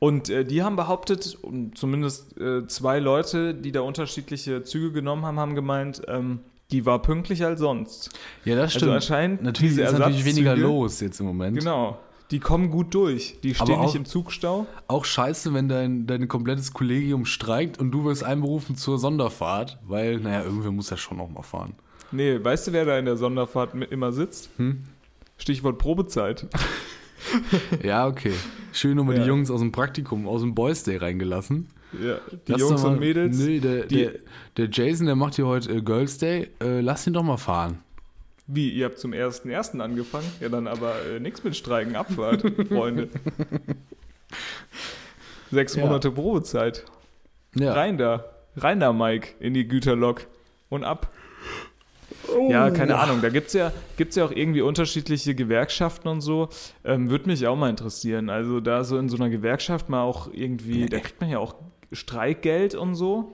[0.00, 1.38] Und äh, die haben behauptet,
[1.74, 6.40] zumindest äh, zwei Leute, die da unterschiedliche Züge genommen haben, haben gemeint, ähm,
[6.72, 8.10] die war pünktlicher als sonst.
[8.44, 8.84] Ja, das stimmt.
[8.84, 11.58] Also anscheinend natürlich ist natürlich weniger los jetzt im Moment.
[11.58, 11.98] Genau.
[12.30, 13.38] Die kommen gut durch.
[13.42, 14.66] Die stehen auch- nicht im Zugstau.
[14.86, 20.18] Auch scheiße, wenn dein, dein komplettes Kollegium streikt und du wirst einberufen zur Sonderfahrt, weil,
[20.18, 21.74] naja, irgendwer muss ja schon noch mal fahren.
[22.12, 24.48] Nee, weißt du, wer da in der Sonderfahrt mit immer sitzt?
[24.56, 24.84] Hm?
[25.36, 26.46] Stichwort Probezeit.
[27.82, 28.32] Ja, okay.
[28.72, 29.22] Schön nochmal Ja.
[29.22, 31.68] die Jungs aus dem Praktikum, aus dem Boys Day reingelassen.
[31.92, 33.36] Ja, die Lass Jungs mal- und Mädels.
[33.38, 34.12] Nee, der, der,
[34.56, 36.48] der Jason, der macht hier heute äh, Girls Day.
[36.62, 37.78] Äh, lass ihn doch mal fahren.
[38.46, 39.78] Wie, ihr habt zum 1.1.
[39.80, 40.26] angefangen?
[40.40, 43.08] Ja, dann aber äh, nichts mit Streiken, Abfahrt, Freunde.
[45.50, 45.84] Sechs Ja.
[45.84, 46.84] Monate Probezeit.
[47.54, 47.72] Ja.
[47.72, 48.24] Rein da.
[48.56, 50.26] Rein da, Mike, in die Güterlok.
[50.68, 51.12] Und ab.
[52.48, 53.20] Ja, keine Ahnung.
[53.22, 56.48] Da gibt es ja, gibt's ja auch irgendwie unterschiedliche Gewerkschaften und so.
[56.84, 58.30] Ähm, Würde mich auch mal interessieren.
[58.30, 61.54] Also da so in so einer Gewerkschaft mal auch irgendwie, da kriegt man ja auch
[61.92, 63.32] Streikgeld und so.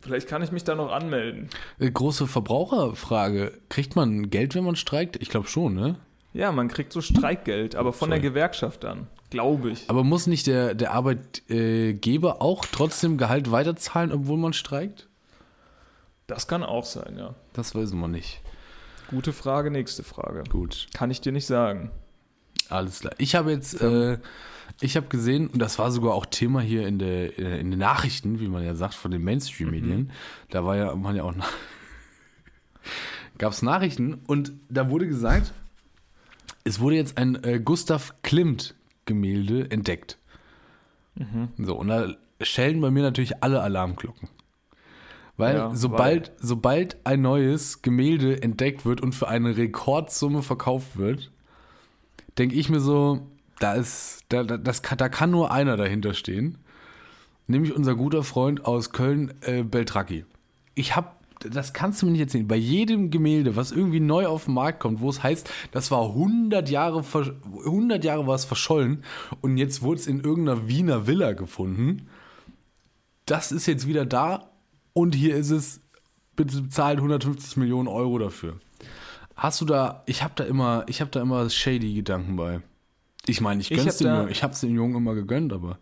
[0.00, 1.48] Vielleicht kann ich mich da noch anmelden.
[1.78, 3.52] Äh, Große Verbraucherfrage.
[3.68, 5.16] Kriegt man Geld, wenn man streikt?
[5.22, 5.96] Ich glaube schon, ne?
[6.34, 8.20] Ja, man kriegt so Streikgeld, aber von Sorry.
[8.20, 9.06] der Gewerkschaft dann.
[9.30, 9.88] Glaube ich.
[9.88, 15.08] Aber muss nicht der, der Arbeitgeber auch trotzdem Gehalt weiterzahlen, obwohl man streikt?
[16.34, 17.34] Das kann auch sein, ja.
[17.52, 18.40] Das weiß man nicht.
[19.08, 20.44] Gute Frage, nächste Frage.
[20.48, 20.86] Gut.
[20.94, 21.90] Kann ich dir nicht sagen.
[22.70, 23.12] Alles klar.
[23.18, 24.16] Ich habe jetzt, äh,
[24.80, 27.78] ich habe gesehen, und das war sogar auch Thema hier in, der, äh, in den
[27.78, 30.10] Nachrichten, wie man ja sagt, von den Mainstream-Medien.
[30.48, 31.34] Da war ja, man ja auch,
[33.38, 35.52] gab es Nachrichten und da wurde gesagt,
[36.64, 40.16] es wurde jetzt ein äh, Gustav Klimt-Gemälde entdeckt.
[41.58, 44.30] So, und da schellen bei mir natürlich alle Alarmglocken.
[45.42, 51.30] Weil Ja, sobald, sobald ein neues Gemälde entdeckt wird und für eine Rekordsumme verkauft wird,
[52.38, 53.26] denke ich mir so,
[53.58, 56.58] da ist, da, da, das kann, da kann nur einer dahinter stehen.
[57.48, 60.24] Nämlich unser guter Freund aus Köln, äh, Beltracchi.
[60.74, 61.08] Ich habe,
[61.40, 64.78] das kannst du mir nicht erzählen, bei jedem Gemälde, was irgendwie neu auf den Markt
[64.80, 67.34] kommt, wo es heißt, das war 100 Jahre, versch-
[67.66, 69.02] 100 Jahre war es verschollen
[69.40, 72.06] und jetzt wurde es in irgendeiner Wiener Villa gefunden.
[73.26, 74.51] Das ist jetzt wieder da
[74.94, 75.80] und hier ist es,
[76.36, 78.56] bitte bezahlt 150 Millionen Euro dafür.
[79.36, 82.60] Hast du da, ich habe da immer, ich habe da immer shady Gedanken bei.
[83.26, 85.52] Ich meine, ich Ich gönn's hab dem da- Jungen, ich hab's dem Jungen immer gegönnt,
[85.52, 85.78] aber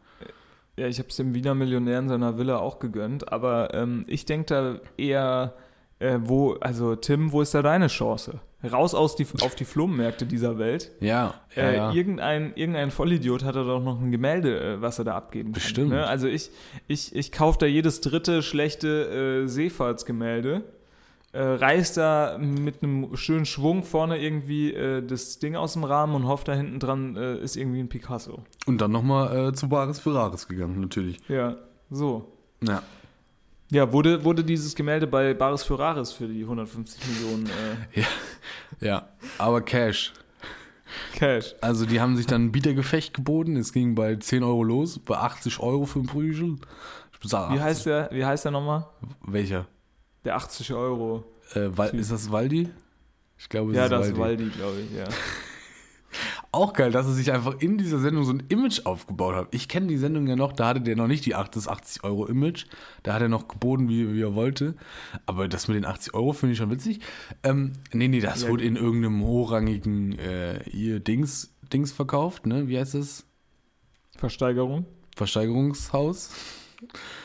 [0.77, 4.25] Ja, ich habe es dem Wiener Millionär in seiner Villa auch gegönnt, aber ähm, ich
[4.27, 5.55] denke da eher
[5.99, 8.41] Äh, wo, also Tim, wo ist da deine Chance?
[8.63, 10.91] Raus aus die, auf die Flohmärkte dieser Welt.
[11.01, 11.93] Ja, ja, Äh, ja.
[11.93, 15.53] Irgendein, irgendein Vollidiot hat da doch noch ein Gemälde, äh, was er da abgeben kann.
[15.55, 15.91] Bestimmt.
[15.91, 16.07] Ne?
[16.07, 16.51] Also ich,
[16.87, 20.63] ich, ich kaufe da jedes dritte schlechte äh, Seefahrtsgemälde,
[21.33, 26.15] äh, reiß da mit einem schönen Schwung vorne irgendwie äh, das Ding aus dem Rahmen
[26.15, 28.43] und hoffe da hinten dran äh, ist irgendwie ein Picasso.
[28.67, 31.19] Und dann nochmal äh, zu Baris Ferraris gegangen, natürlich.
[31.29, 31.57] Ja,
[31.89, 32.33] so.
[32.67, 32.83] Ja.
[33.71, 38.03] Ja, wurde, wurde dieses Gemälde bei Baris Ferraris für die 150 Millionen äh,
[38.85, 39.09] Ja,
[39.39, 40.13] aber Cash.
[41.15, 41.55] Cash.
[41.61, 43.57] Also die haben sich dann ein Bietergefecht geboten.
[43.57, 46.57] Es ging bei 10 Euro los, bei 80 Euro für ein Prügel.
[47.23, 47.61] Wie 80.
[47.61, 48.87] heißt der, wie heißt der nochmal?
[49.27, 49.67] Welcher?
[50.25, 51.25] Der 80 Euro.
[51.55, 52.71] Äh, ist das Waldi?
[53.39, 54.13] Ich glaube, es Ja, ist das Waldi.
[54.13, 55.05] ist Waldi, glaube ich, ja.
[56.61, 59.49] Auch geil, dass er sich einfach in dieser Sendung so ein Image aufgebaut hat.
[59.53, 62.05] Ich kenne die Sendung ja noch, da hatte der noch nicht die 8 das 80
[62.05, 62.67] Euro Image.
[63.03, 64.75] Da hat er noch geboten, wie, wie er wollte.
[65.27, 67.01] Aber das mit den 80 Euro finde ich schon witzig.
[67.43, 68.49] Ähm, nee, nee, das Ja.
[68.51, 72.69] wurde in irgendeinem hochrangigen äh, hier Dings, Dings verkauft, ne?
[72.69, 73.25] Wie heißt das?
[74.19, 74.85] Versteigerung
[75.17, 76.31] Versteigerungshaus?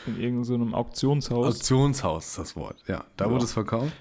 [0.06, 1.46] in irgendeinem Auktionshaus.
[1.56, 2.76] Auktionshaus ist das Wort.
[2.88, 3.30] Ja, da Ja.
[3.30, 3.92] wurde es verkauft.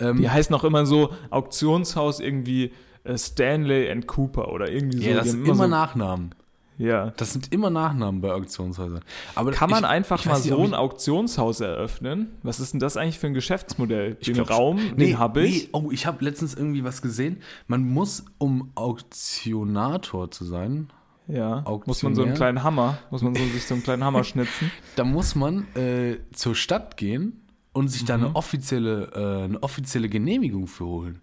[0.00, 2.72] Ähm, Die heißen auch immer so Auktionshaus irgendwie
[3.16, 5.08] Stanley and Cooper oder irgendwie so.
[5.10, 6.34] ja, das sind haben immer so, Nachnamen.
[6.76, 7.12] Ja.
[7.16, 9.00] Das sind immer Nachnamen bei Auktionshäusern.
[9.34, 12.28] Aber Kann man ich- einfach ich mal nicht, so ein Auktionshaus eröffnen?
[12.44, 14.14] Was ist denn das eigentlich für ein Geschäftsmodell?
[14.14, 14.96] Den glaub Raum, schon.
[14.96, 15.64] den habe ich.
[15.64, 17.38] Nee, oh, ich habe letztens irgendwie was gesehen.
[17.66, 20.88] Man muss, um Auktionator zu sein,
[21.26, 21.64] Ja.
[21.84, 22.34] Muss man so einen Auktionär?
[22.34, 24.70] kleinen Hammer, muss man so, sich so einen kleinen Hammer schnitzen.
[24.96, 27.42] da muss man äh, zur Stadt gehen
[27.72, 28.24] und sich da Mhm.
[28.26, 31.20] eine offizielle, äh, eine offizielle Genehmigung für holen.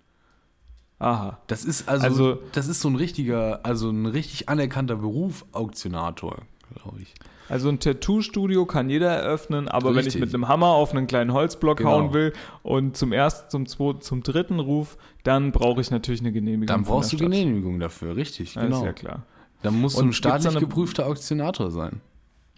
[1.00, 1.40] Aha.
[1.48, 6.38] Das ist also, Also- das ist so ein richtiger, also ein richtig anerkannter Beruf, Auktionator,
[6.82, 7.14] glaube ich.
[7.48, 10.22] Also ein Tattoo-Studio kann jeder eröffnen, aber wenn ich Richtig.
[10.22, 11.92] mit einem Hammer auf einen kleinen Holzblock Genau.
[11.92, 12.34] hauen will
[12.64, 16.66] und zum ersten, zum zweiten, zum dritten Ruf, dann brauche ich natürlich eine Genehmigung.
[16.68, 17.30] Dann brauchst du Stadt.
[17.30, 18.78] Genehmigung dafür, richtig, genau.
[18.80, 19.24] Ist ja klar.
[19.62, 22.02] Dann musst du ein staatlich eine- geprüfter Auktionator sein.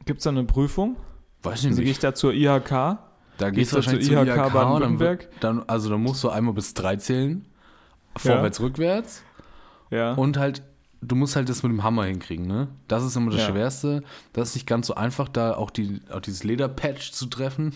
[0.05, 0.95] Gibt es da eine Prüfung?
[1.43, 2.03] Weiß ich Also gehe ich nicht.
[2.03, 2.97] da zur IHK?
[3.39, 5.19] Da gehst du wahrscheinlich zur IHK IHK dann, Baden-Württemberg?
[5.19, 7.45] wird- dann, also dann musst du einmal bis drei zählen,
[8.19, 9.23] vorwärts, rückwärts
[9.89, 10.13] Ja.
[10.13, 10.61] und halt,
[11.01, 12.67] du musst halt das mit dem Hammer hinkriegen, ne?
[12.87, 13.47] Das ist immer das Ja.
[13.47, 14.03] Schwerste.
[14.33, 17.73] Das ist nicht ganz so einfach, da auch, die, auch dieses Lederpatch zu treffen.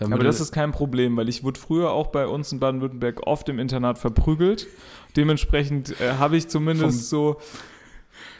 [0.00, 3.48] Aber das ist kein Problem, weil ich wurde früher auch bei uns in Baden-Württemberg oft
[3.50, 4.66] im Internat verprügelt.
[5.16, 7.38] Dementsprechend äh, habe ich zumindest so,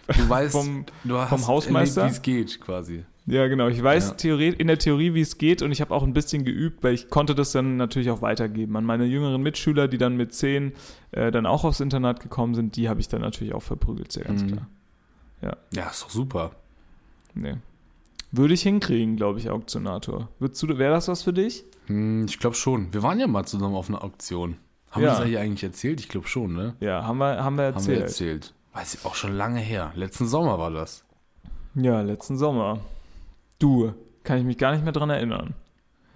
[0.09, 2.07] du weißt, vom- du vom Hausmeister?
[2.07, 3.05] wie es geht, quasi.
[3.27, 4.15] Ja genau, ich weiß Ja.
[4.15, 6.95] Theorie, in der Theorie, wie es geht und ich habe auch ein bisschen geübt, weil
[6.95, 8.77] ich konnte das dann natürlich auch weitergeben.
[8.77, 10.73] An meine jüngeren Mitschüler, die dann mit zehn
[11.13, 14.25] äh, dann auch aufs Internat gekommen sind, die habe ich dann natürlich auch verprügelt, sehr
[14.25, 14.49] ganz Mhm.
[14.53, 14.67] klar.
[15.73, 16.53] Ja, ist doch super.
[17.35, 17.55] Nee.
[18.31, 20.29] Würde ich hinkriegen, glaube ich, Auktionator.
[20.39, 21.65] Wäre das was für dich?
[21.87, 22.93] Hm, ich glaube schon.
[22.95, 24.57] Wir waren ja mal zusammen auf einer Auktion.
[24.91, 25.13] Haben Ja.
[25.13, 26.01] wir das hier eigentlich erzählt?
[26.01, 26.75] Ich glaube schon, ne?
[26.81, 27.99] Ja, haben wir, haben wir Haben erzählt.
[27.99, 28.55] wir erzählt.
[28.73, 29.93] Weiß ich auch schon lange her.
[29.97, 31.05] Letzten Sommer war das.
[31.75, 32.79] Ja, letzten Sommer.
[33.63, 33.93] Du,
[34.25, 35.55] kann ich mich gar nicht mehr dran erinnern.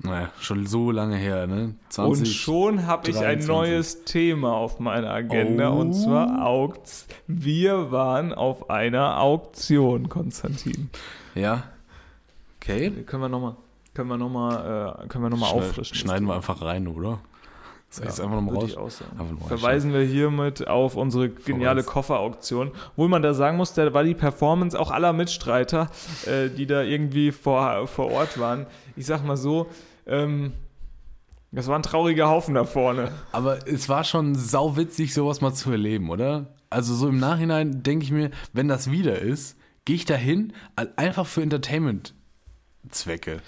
[0.00, 1.74] Naja, schon so lange her, ne?
[1.88, 2.20] 20.
[2.20, 3.48] und schon habe ich ein 23.
[3.48, 5.78] neues Thema auf meiner Agenda Oh.
[5.80, 7.06] und zwar Aukts.
[7.26, 10.90] Wir waren auf einer Auktion, Konstantin.
[11.34, 11.62] Ja.
[12.60, 12.90] Okay.
[13.06, 13.56] Können wir nochmal
[13.94, 15.96] können wir noch mal, äh, können wir noch mal Schneid- auffrischen.
[15.96, 17.20] Schneiden wir einfach rein, oder?
[17.96, 19.02] Soll ich Ja, jetzt einfach nochmal raus?
[19.18, 21.82] Einfach mal Verweisen wir hiermit auf unsere geniale.
[21.82, 22.70] Kofferauktion.
[22.92, 25.88] Obwohl man da sagen muss, da war die Performance auch aller Mitstreiter,
[26.26, 28.66] äh, die da irgendwie vor, vor Ort waren.
[28.96, 29.66] Ich sag mal so,
[30.06, 30.52] ähm,
[31.52, 33.12] das war ein trauriger Haufen da vorne.
[33.32, 36.54] Aber es war schon sauwitzig, sowas mal zu erleben, oder?
[36.68, 40.52] Also so im Nachhinein denke ich mir, wenn das wieder ist, gehe ich da hin,
[40.96, 43.40] einfach für Entertainment-Zwecke.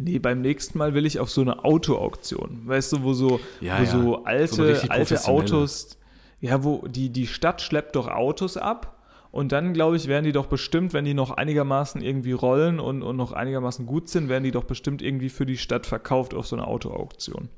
[0.00, 2.62] Nee, beim nächsten Mal will ich auf so eine Autoauktion.
[2.64, 3.86] Weißt du, wo so, Ja, wo ja.
[3.90, 5.24] so So alte, richtig alte.
[5.26, 5.98] Autos,
[6.40, 8.94] ja, wo die, die Stadt schleppt doch Autos ab.
[9.32, 13.02] Und dann, glaube ich, werden die doch bestimmt, wenn die noch einigermaßen irgendwie rollen und,
[13.02, 16.46] und noch einigermaßen gut sind, werden die doch bestimmt irgendwie für die Stadt verkauft auf
[16.46, 17.48] so eine Autoauktion.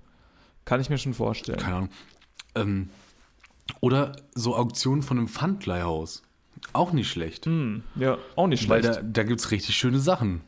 [0.65, 1.59] Kann ich mir schon vorstellen.
[1.59, 1.91] Keine Ahnung.
[2.57, 2.89] Ähm,
[3.81, 6.23] oder so Auktionen von einem Pfandleihhaus.
[6.73, 7.47] Auch nicht schlecht.
[7.47, 8.99] Hm, ja, auch nicht Weil schlecht.
[8.99, 10.41] da, da gibt es richtig schöne Sachen.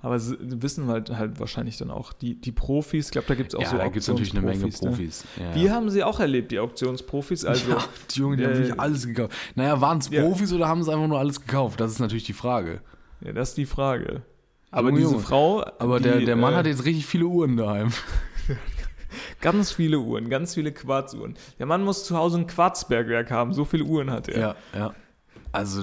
[0.00, 3.06] Aber sie wissen halt, halt wahrscheinlich dann auch die, die Profis.
[3.06, 5.24] Ich glaube, da gibt es auch ja, so da gibt es natürlich eine Menge Auktionsprofis,
[5.24, 5.24] Profis.
[5.38, 5.50] Ja.
[5.50, 5.54] Ne?
[5.54, 7.44] Wir haben sie auch erlebt, die Auktionsprofis.
[7.44, 9.34] Also, ja, die Jungen, die haben äh, sich alles gekauft.
[9.54, 10.22] Naja, waren es Ja.
[10.22, 11.80] Profis oder haben sie einfach nur alles gekauft?
[11.80, 12.80] Das ist natürlich die Frage.
[13.20, 14.22] Ja, das ist die Frage.
[14.70, 15.22] Aber Junge, diese Junge.
[15.22, 15.64] Frau.
[15.78, 17.92] Aber die, der, der Mann äh, hat jetzt richtig viele Uhren daheim.
[19.40, 21.36] ganz viele Uhren, ganz viele Quarzuhren.
[21.58, 24.40] Der Mann muss zu Hause ein Quarzbergwerk haben, so viele Uhren hat er.
[24.40, 24.94] Ja, ja.
[25.52, 25.82] Also,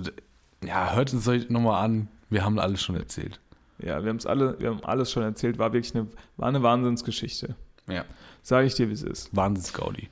[0.64, 2.08] ja, hört es euch nochmal an.
[2.30, 3.40] Wir haben alles schon erzählt.
[3.80, 6.08] Ja, wir haben es alle, wir haben alles schon erzählt, war wirklich eine,
[6.38, 7.56] war eine Wahnsinnsgeschichte.
[7.88, 8.06] Ja.
[8.42, 9.36] Sage ich dir, wie es ist.
[9.36, 10.10] Wahnsinns-Gaudi.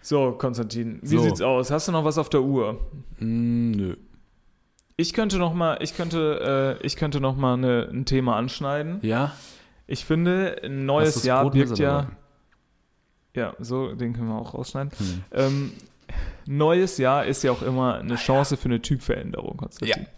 [0.00, 1.22] So, Konstantin, wie So.
[1.22, 1.70] sieht's aus?
[1.70, 2.80] Hast du noch was auf der Uhr?
[3.18, 3.96] Mm, nö.
[4.96, 8.98] Ich könnte noch mal, ich könnte, äh, ich könnte noch mal eine, ein Thema anschneiden.
[9.02, 9.32] Ja?
[9.86, 12.10] Ich finde, ein neues Jahr Brotmesser birgt ja,
[13.34, 14.92] ja, so, den können wir auch rausschneiden.
[14.98, 15.24] Hm.
[15.32, 15.72] Ähm,
[16.46, 20.02] neues Jahr ist ja auch immer eine Chance für eine Typveränderung, Konstantin.
[20.02, 20.08] Ja.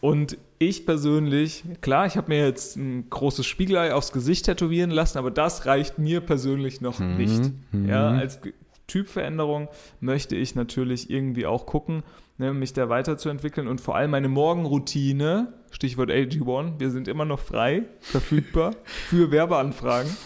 [0.00, 5.18] Und ich persönlich, klar, ich habe mir jetzt ein großes Spiegelei aufs Gesicht tätowieren lassen,
[5.18, 7.42] aber das reicht mir persönlich noch Mhm, nicht.
[7.72, 7.88] mhm.
[7.88, 8.40] Ja, als
[8.86, 9.68] Typveränderung
[10.00, 12.02] möchte ich natürlich irgendwie auch gucken,
[12.38, 17.40] ne, mich da weiterzuentwickeln und vor allem meine Morgenroutine, Stichwort AG1, wir sind immer noch
[17.40, 20.16] frei, verfügbar für Werbeanfragen,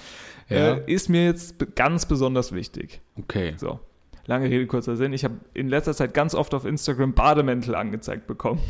[0.48, 0.74] Ja.
[0.74, 3.00] äh, ist mir jetzt ganz besonders wichtig.
[3.18, 3.54] Okay.
[3.56, 3.80] So,
[4.26, 5.12] lange Rede, kurzer Sinn.
[5.12, 8.60] Ich habe in letzter Zeit ganz oft auf Instagram Bademäntel angezeigt bekommen.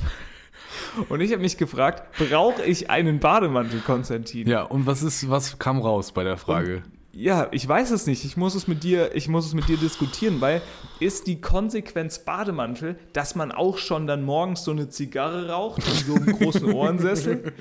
[1.08, 4.46] Und ich habe mich gefragt, brauche ich einen Bademantel, Konstantin?
[4.48, 6.82] Ja, und was ist, was kam raus bei der Frage?
[7.12, 8.24] Ja, ich weiß es nicht.
[8.24, 10.62] Ich muss es mit dir, ich muss es mit dir diskutieren, weil
[11.00, 16.06] ist die Konsequenz Bademantel, dass man auch schon dann morgens so eine Zigarre raucht in
[16.06, 17.52] so einem großen Ohrensessel?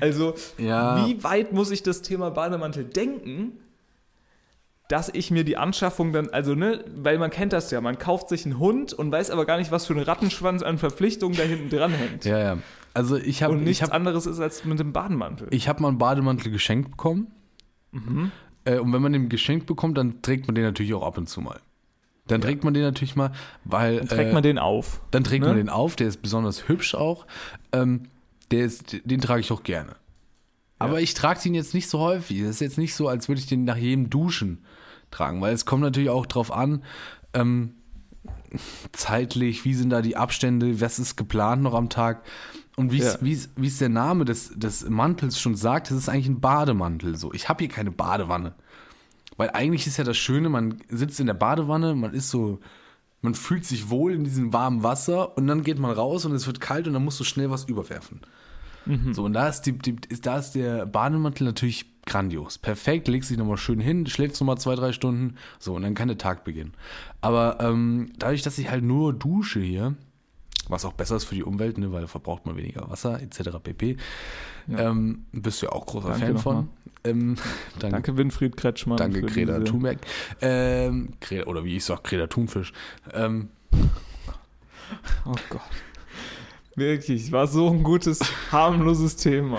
[0.00, 1.04] Also, Ja.
[1.06, 3.58] wie weit muss ich das Thema Bademantel denken,
[4.88, 8.28] dass ich mir die Anschaffung dann, also ne, weil man kennt das ja, man kauft
[8.28, 11.42] sich einen Hund und weiß aber gar nicht, was für ein Rattenschwanz an Verpflichtungen da
[11.42, 12.24] hinten dran hängt.
[12.24, 12.58] Ja, ja.
[12.94, 15.48] Also ich habe und ich nichts hab, anderes ist als mit dem Bademantel.
[15.50, 17.32] ich hab mal einen Bademantel geschenkt bekommen.
[18.64, 21.28] Äh, und wenn man den geschenkt bekommt, dann trägt man den natürlich auch ab und
[21.28, 21.60] zu mal.
[22.26, 23.32] Dann trägt man den natürlich mal,
[23.64, 23.98] weil.
[23.98, 25.00] Dann trägt äh, man den auf.
[25.12, 25.48] Dann trägt ne?
[25.48, 27.26] man den auf, der ist besonders hübsch auch.
[27.72, 28.08] Ähm,
[28.50, 29.96] der ist, den trage ich auch gerne.
[30.78, 32.40] Aber ich trage den jetzt nicht so häufig.
[32.40, 34.64] Das ist jetzt nicht so, als würde ich den nach jedem Duschen
[35.16, 36.82] tragen, weil es kommt natürlich auch drauf an,
[37.32, 37.74] ähm,
[38.92, 42.22] zeitlich, wie sind da die Abstände, was ist geplant noch am Tag.
[42.76, 43.16] Und wie Ja.
[43.66, 47.16] es der Name des, des Mantels schon sagt, das ist eigentlich ein Bademantel.
[47.16, 48.54] So, ich habe hier keine Badewanne.
[49.38, 52.60] Weil eigentlich ist ja das Schöne, man sitzt in der Badewanne, man ist so,
[53.22, 56.46] man fühlt sich wohl in diesem warmen Wasser und dann geht man raus und es
[56.46, 58.20] wird kalt und dann musst du schnell was überwerfen.
[59.12, 62.58] So, und da ist, die, die, ist, da ist der Bademantel natürlich grandios.
[62.58, 66.08] Perfekt, legst dich nochmal schön hin, schläfst nochmal zwei, drei Stunden, so, und dann kann
[66.08, 66.72] der Tag beginnen.
[67.20, 69.94] Aber ähm, dadurch, dass ich halt nur dusche hier,
[70.68, 73.58] was auch besser ist für die Umwelt, ne, weil verbraucht man weniger Wasser, etc.
[73.62, 73.96] pp.
[74.68, 76.68] Ähm, bist du ja auch großer Danke Fan von.
[77.04, 77.36] Ähm,
[77.78, 78.98] danke, Danke, Winfried Kretschmann.
[78.98, 79.98] danke Greta Thunberg.
[80.40, 81.14] Ähm,
[81.46, 82.72] oder wie ich sag, Greta Thunfisch.
[83.12, 83.48] Ähm,
[85.24, 85.60] Oh Gott.
[86.76, 88.20] Wirklich, war so ein gutes,
[88.52, 89.58] harmloses Thema.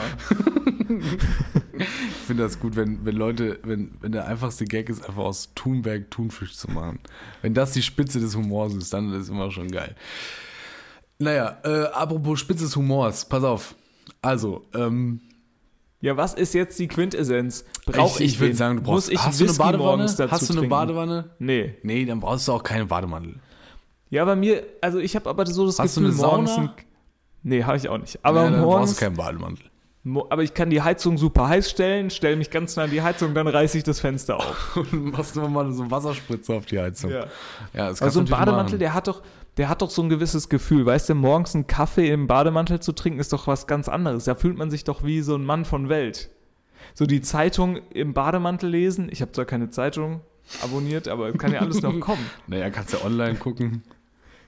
[1.79, 5.51] ich finde das gut, wenn, wenn Leute, wenn, wenn der einfachste Gag ist, einfach aus
[5.55, 6.99] Thunberg Thunfisch zu machen.
[7.41, 9.95] Wenn das die Spitze des Humors ist, dann ist es immer schon geil.
[11.19, 13.75] Naja, äh, apropos Spitze des Humors, pass auf.
[14.21, 15.21] Also, ähm,
[16.01, 17.65] Ja, was ist jetzt die Quintessenz?
[17.87, 19.83] Brauche ich, ich würde sagen, du brauchst, Muss ich hast du eine Whisky Badewanne?
[19.97, 20.69] morgens dazu Hast du eine trinken?
[20.69, 21.29] Badewanne?
[21.39, 21.75] Nee.
[21.81, 23.35] Nee, dann brauchst du auch keine Bademantel.
[24.11, 26.49] Ja, bei mir, also ich habe aber so das Hast du Gefühl, eine morgens.
[26.55, 26.67] Sauna?
[26.77, 26.86] Ein,
[27.43, 28.19] nee, habe ich auch nicht.
[28.23, 28.95] Aber ja, brauchst morgens.
[28.95, 29.65] du keinen Bademantel.
[30.29, 33.33] Aber ich kann die Heizung super heiß stellen, stelle mich ganz nah an die Heizung,
[33.33, 34.77] dann reiße ich das Fenster auf.
[34.91, 37.11] Und machst du mal so Wasserspritze auf die Heizung.
[37.11, 37.25] Ja.
[37.73, 38.79] ja das Also so ein Bademantel, machen.
[38.79, 39.21] der hat doch,
[39.57, 40.85] der hat doch so ein gewisses Gefühl.
[40.85, 44.25] Weißt du, morgens einen Kaffee im Bademantel zu trinken, ist doch was ganz anderes.
[44.25, 46.29] Da fühlt man sich doch wie so ein Mann von Welt.
[46.93, 49.09] So die Zeitung im Bademantel lesen.
[49.11, 50.21] Ich habe zwar keine Zeitung
[50.63, 52.25] abonniert, aber kann ja alles noch kommen.
[52.47, 53.83] Naja, kannst du online gucken.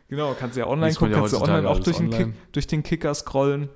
[0.10, 2.32] Genau, kannst ja online gucken, ja kannst du online auch durch den, online.
[2.34, 3.70] Kick, durch den Kicker scrollen.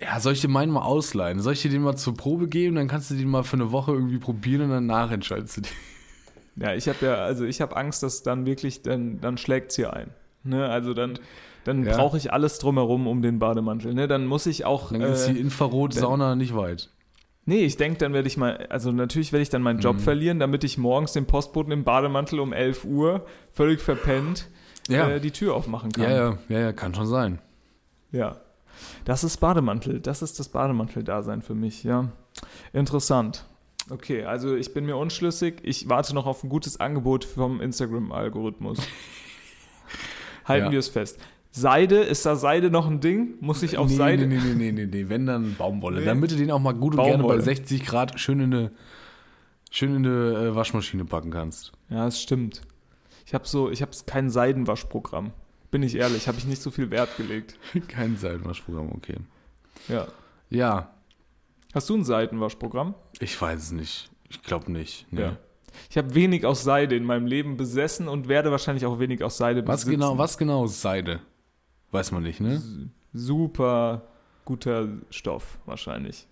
[0.00, 1.40] Ja, soll ich dir meinen mal ausleihen?
[1.40, 2.76] Soll ich dir den mal zur Probe geben?
[2.76, 5.72] Dann kannst du den mal für eine Woche irgendwie probieren und danach entscheidest du dich.
[6.54, 9.76] Ja, ich habe ja, also ich habe Angst, dass dann wirklich, dann, dann schlägt es
[9.76, 10.10] hier ein.
[10.44, 10.68] Ne?
[10.68, 11.18] Also dann,
[11.64, 11.96] dann Ja.
[11.96, 13.92] brauche ich alles drumherum um den Bademantel.
[13.94, 14.06] Ne?
[14.06, 14.92] Dann muss ich auch.
[14.92, 16.90] Dann ist die Äh, Infrarot-Sauna nicht weit.
[17.44, 20.00] nee, ich denke, dann werde ich mal, also natürlich werde ich dann meinen Job Mhm.
[20.00, 24.48] verlieren, damit ich morgens den Postboten im Bademantel um 11 Uhr völlig verpennt
[24.88, 25.08] Ja.
[25.08, 26.04] äh, die Tür aufmachen kann.
[26.04, 27.38] Ja, ja, ja, ja, kann schon sein.
[28.12, 28.36] Ja.
[29.04, 30.00] Das ist Bademantel.
[30.00, 32.08] Das ist das Bademantel-Dasein für mich, ja.
[32.72, 33.44] Interessant.
[33.90, 35.60] Okay, also ich bin mir unschlüssig.
[35.62, 38.78] Ich warte noch auf ein gutes Angebot vom Instagram-Algorithmus.
[40.44, 40.72] Halten Ja.
[40.72, 41.18] wir es fest.
[41.50, 43.34] Seide, ist da Seide noch ein Ding?
[43.40, 44.26] Muss ich auf nee, Seide?
[44.26, 46.00] Nee, nee, nee, nee, nee, wenn dann Baumwolle.
[46.00, 46.06] Nee.
[46.06, 47.42] Damit du den auch mal gut und gerne bei Baumwolle.
[47.42, 48.70] 60 Grad schön in eine,
[49.70, 51.72] schön in eine äh, Waschmaschine packen kannst.
[51.88, 52.60] Ja, das stimmt.
[53.28, 55.32] Ich habe so, ich habe kein Seidenwaschprogramm.
[55.70, 57.58] Bin ich ehrlich, habe ich nicht so viel Wert gelegt.
[57.88, 59.16] Kein Seitenwaschprogramm, okay.
[59.86, 60.08] Ja.
[60.48, 60.94] Ja,
[61.74, 62.94] Hast du ein Seidenwaschprogramm?
[63.20, 64.10] ich weiß es nicht.
[64.30, 65.06] Ich glaube nicht.
[65.10, 65.20] Nee.
[65.20, 65.36] Ja.
[65.90, 69.36] Ich habe wenig aus Seide in meinem Leben besessen und werde wahrscheinlich auch wenig aus
[69.36, 70.00] Seide Was besitzen.
[70.00, 71.20] genau, was genau ist Seide?
[71.90, 72.62] Weiß man nicht, ne?
[73.12, 74.08] super
[74.46, 76.26] guter Stoff wahrscheinlich.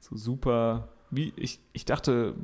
[0.00, 2.34] So super wie, ich, ich dachte,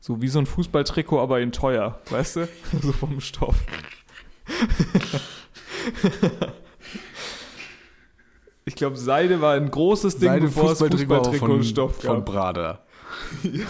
[0.00, 2.48] so wie so ein Fußballtrikot, aber in teuer, weißt du?
[2.82, 3.56] so vom Stoff.
[8.64, 12.16] ich glaube, Seide war ein großes Ding, Seide bevor es Fußballtrikot Fußballtrikot von, Stoff von
[12.16, 12.26] gab.
[12.26, 12.84] Brada.
[13.42, 13.66] ja,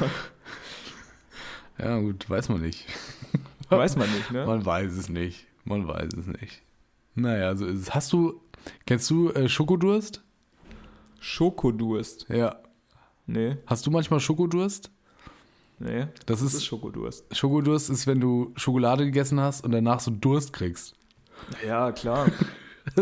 [1.78, 2.86] Ja, gut, weiß man nicht.
[3.68, 4.46] weiß man nicht, ne?
[4.46, 5.46] Man weiß es nicht.
[5.64, 6.62] Man weiß es nicht.
[7.14, 7.94] Naja, so ist es.
[7.94, 8.40] Hast du,
[8.86, 10.22] kennst du äh, Schokodurst?
[11.18, 12.26] Schokodurst.
[12.28, 12.56] Ja.
[13.26, 14.90] Nee, Hast du manchmal Schokodurst?
[15.80, 16.06] Nee.
[16.26, 17.36] Das Das ist ist, Schokodurst.
[17.36, 20.94] Schokodurst ist, wenn du Schokolade gegessen hast und danach so Durst kriegst.
[21.66, 22.28] Ja, klar.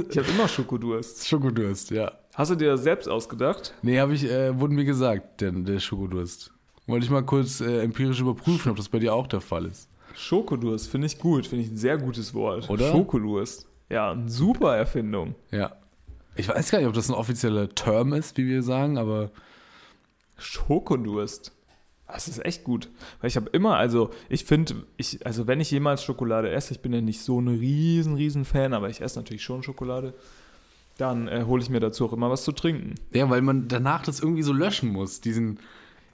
[0.08, 1.26] Ich habe immer Schokodurst.
[1.28, 2.12] Schokodurst, ja.
[2.34, 3.74] Hast du dir das selbst ausgedacht?
[3.82, 6.52] Nee, habe ich, äh, wurde mir gesagt, der, der Schokodurst.
[6.86, 9.88] Wollte ich mal kurz äh, empirisch überprüfen, ob das bei dir auch der Fall ist.
[10.14, 12.68] Schokodurst finde ich gut, finde ich ein sehr gutes Wort.
[12.70, 12.90] Oder?
[12.90, 13.66] Schokodurst.
[13.90, 15.34] Ja, eine super Erfindung.
[15.50, 15.76] Ja.
[16.36, 19.30] Ich weiß gar nicht, ob das ein offizieller Term ist, wie wir sagen, aber
[20.36, 21.52] Schokodurst.
[22.10, 22.88] Das ist echt gut.
[23.20, 26.80] Weil ich habe immer, also ich finde, ich, also wenn ich jemals Schokolade esse, ich
[26.80, 30.14] bin ja nicht so ein riesen, riesen Fan, aber ich esse natürlich schon Schokolade,
[30.96, 32.94] dann äh, hole ich mir dazu auch immer was zu trinken.
[33.12, 35.60] ja, weil man danach das irgendwie so löschen muss, diesen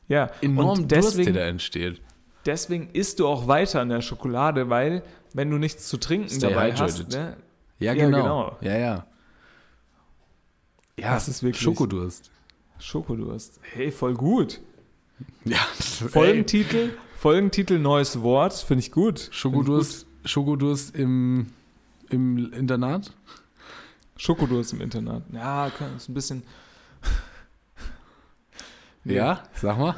[0.09, 2.03] Ja, enormen und Durst, deswegen, der da entsteht.
[2.45, 6.40] deswegen isst du auch weiter an der Schokolade, weil wenn du nichts zu trinken Stay
[6.40, 7.07] dabei hydrated.
[7.07, 7.36] hast, ne,
[7.78, 8.16] Ja, Ja, genau.
[8.22, 8.57] genau.
[8.61, 9.07] Ja, ja.
[10.99, 12.30] Ja, Das ist wirklich- Schokodurst.
[12.78, 13.61] Schokodurst.
[13.62, 14.61] Hey, voll gut.
[15.45, 15.59] Ja,
[16.11, 19.18] Folgentitel, Folgentitel, neues Wort, finde ich gut.
[19.18, 21.47] Find ich Schokodurst, Schokodurst im,
[22.09, 23.05] im Internat?
[23.07, 23.12] gut.
[24.16, 25.22] Schokodurst im Internat.
[25.33, 26.43] Ja, ist ein bisschen.
[29.05, 29.14] Nee.
[29.16, 29.97] Ja, sag mal.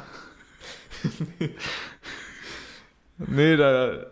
[3.19, 4.05] Nee, da.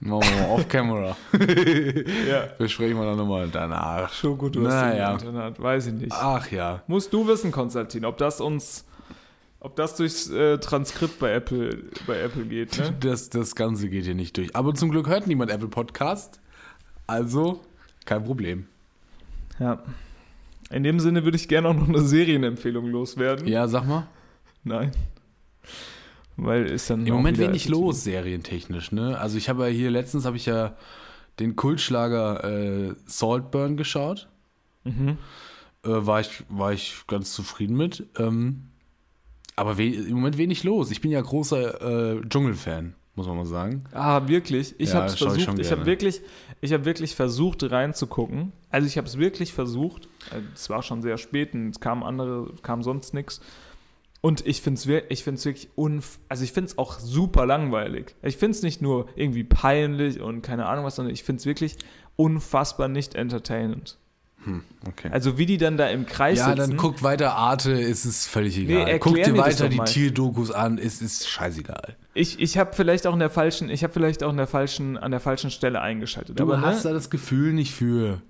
[0.00, 1.16] Machen wir mal off camera.
[2.28, 2.48] Ja.
[2.58, 4.12] Besprechen wir dann nochmal danach.
[4.12, 5.10] Schokodurst Naja.
[5.12, 6.12] im Internat, weiß ich nicht.
[6.12, 6.82] Ach ja.
[6.88, 8.84] Musst du wissen, Konstantin, ob das uns.
[9.64, 12.96] Ob das durchs äh, Transkript bei Apple, bei Apple geht, ne?
[13.00, 14.56] Das, das Ganze geht hier nicht durch.
[14.56, 16.40] Aber zum Glück hört niemand Apple Podcast.
[17.06, 17.60] Also,
[18.04, 18.66] kein Problem.
[19.60, 19.80] Ja.
[20.70, 23.46] In dem Sinne würde ich gerne auch noch eine Serienempfehlung loswerden.
[23.46, 24.08] Ja, sag mal.
[24.64, 24.90] Nein.
[26.36, 27.06] Weil ist dann.
[27.06, 29.16] Im Moment wenig los, serientechnisch, ne?
[29.16, 30.76] Also ich habe ja hier, letztens habe ich ja
[31.38, 34.28] den Kultschlager äh, Saltburn geschaut.
[34.82, 35.18] Mhm.
[35.84, 38.08] Äh, war, ich, war ich ganz zufrieden mit.
[38.18, 38.71] Ähm,
[39.56, 40.90] aber im Moment wenig los.
[40.90, 43.84] Ich bin ja großer äh, Dschungelfan, muss man mal sagen.
[43.92, 44.74] Ah, wirklich?
[44.78, 45.40] Ich Ja, habe es ich versucht.
[45.40, 45.70] Ich, gerne.
[45.70, 46.20] habe wirklich,
[46.60, 48.52] ich habe wirklich versucht reinzugucken.
[48.70, 50.08] Also ich habe es wirklich versucht.
[50.54, 53.40] Es war schon sehr spät und es kam andere, kam sonst nichts.
[54.22, 58.14] Und ich finde es ich find's wirklich unf also ich finde es auch super langweilig.
[58.22, 61.46] Ich finde es nicht nur irgendwie peinlich und keine Ahnung was, sondern ich finde es
[61.46, 61.76] wirklich
[62.14, 63.98] unfassbar nicht entertainend.
[64.88, 65.08] Okay.
[65.12, 66.58] Also wie die dann da im Kreis ja, sitzen.
[66.58, 68.88] dann guckt weiter Arte, ist es völlig egal.
[68.88, 69.78] erklär Guck dir weiter die.
[69.78, 71.96] Tierdokus an, ist ist scheißegal.
[72.14, 74.98] Ich, ich habe vielleicht auch in der falschen, ich habe vielleicht auch in der falschen,
[74.98, 76.38] an der falschen Stelle eingeschaltet.
[76.38, 78.20] Du Aber, ne, hast da das Gefühl nicht für.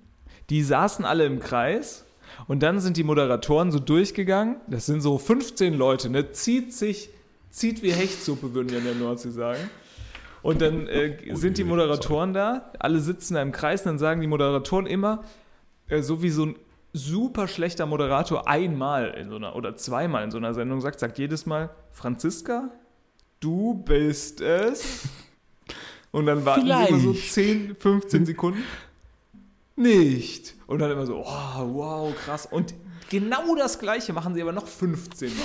[0.49, 2.05] die saßen alle im Kreis
[2.47, 4.57] und dann sind die Moderatoren so durchgegangen.
[4.67, 6.31] Das sind so 15 Leute, ne?
[6.31, 7.09] Zieht sich,
[7.49, 9.69] zieht wie Hechtsuppe, würden wir in der Nordsee sagen.
[10.41, 14.19] Und dann äh, sind die Moderatoren da, alle sitzen da im Kreis und dann sagen
[14.19, 15.23] die Moderatoren immer,
[16.01, 16.55] so wie so ein
[16.93, 21.17] super schlechter Moderator einmal in so einer oder zweimal in so einer Sendung sagt, sagt
[21.17, 22.69] jedes Mal, Franziska,
[23.39, 25.07] du bist es.
[26.11, 27.33] Und dann warten sie immer so Vielleicht.
[27.33, 28.63] 10, 15 Sekunden.
[29.75, 30.53] Nicht.
[30.67, 32.45] Und dann immer so, oh, wow, krass.
[32.45, 32.75] Und
[33.09, 35.43] genau das Gleiche machen sie aber noch 15 Mal.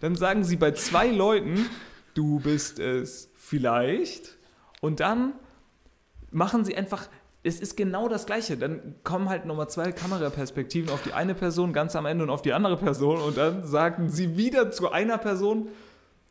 [0.00, 1.68] Dann sagen sie bei zwei Leuten,
[2.14, 4.36] du bist es vielleicht.
[4.80, 5.32] Und dann
[6.30, 7.08] machen sie einfach,
[7.46, 8.56] es ist genau das Gleiche.
[8.56, 12.42] Dann kommen halt nochmal zwei Kameraperspektiven auf die eine Person ganz am Ende und auf
[12.42, 13.20] die andere Person.
[13.20, 15.68] Und dann sagen sie wieder zu einer Person,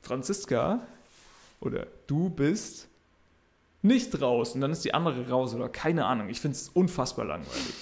[0.01, 0.81] Franziska,
[1.61, 2.89] oder du bist
[3.81, 4.55] nicht raus.
[4.55, 6.29] Und dann ist die andere raus oder keine Ahnung.
[6.29, 7.73] Ich finde es unfassbar langweilig.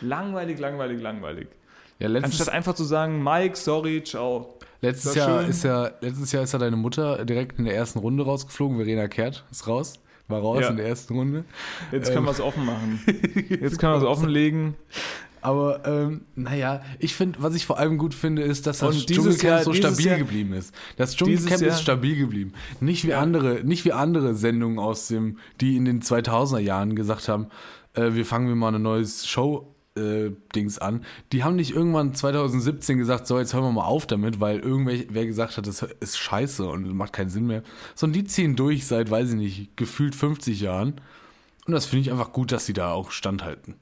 [0.00, 1.48] Langweilig, langweilig, langweilig.
[1.98, 4.58] Ja, Anstatt einfach zu sagen, Mike, sorry, ciao.
[4.82, 5.50] letztes, Jahr schön.
[5.50, 8.76] ist ja, letztes Jahr ist ja deine Mutter direkt in der ersten Runde rausgeflogen.
[8.76, 9.94] Verena Kehrt ist raus.
[10.28, 10.70] War raus Ja.
[10.70, 11.44] in der ersten Runde.
[11.92, 12.14] Jetzt Ähm.
[12.14, 13.00] können wir es offen machen.
[13.48, 14.74] Jetzt können wir es offenlegen.
[15.40, 19.62] Aber ähm, naja, ich finde, was ich vor allem gut finde, ist, dass das Dschungelcamp
[19.62, 20.74] so stabil Jahr- geblieben ist.
[20.96, 22.52] Das Dschungelcamp ist stabil geblieben.
[22.80, 27.28] Nicht wie andere, nicht wie andere Sendungen aus dem, die in den 2000er Jahren gesagt
[27.28, 27.46] haben,
[27.94, 31.04] äh, wir fangen wir mal eine neues Show äh, Dings an.
[31.32, 34.96] Die haben nicht irgendwann 2017 gesagt, so jetzt hören wir mal auf damit, weil irgendwer
[35.08, 37.62] wer gesagt hat, das ist scheiße und macht keinen Sinn mehr.
[37.94, 41.00] Sondern die ziehen durch seit, weiß ich nicht, gefühlt 50 Jahren.
[41.66, 43.74] Und das finde ich einfach gut, dass sie da auch standhalten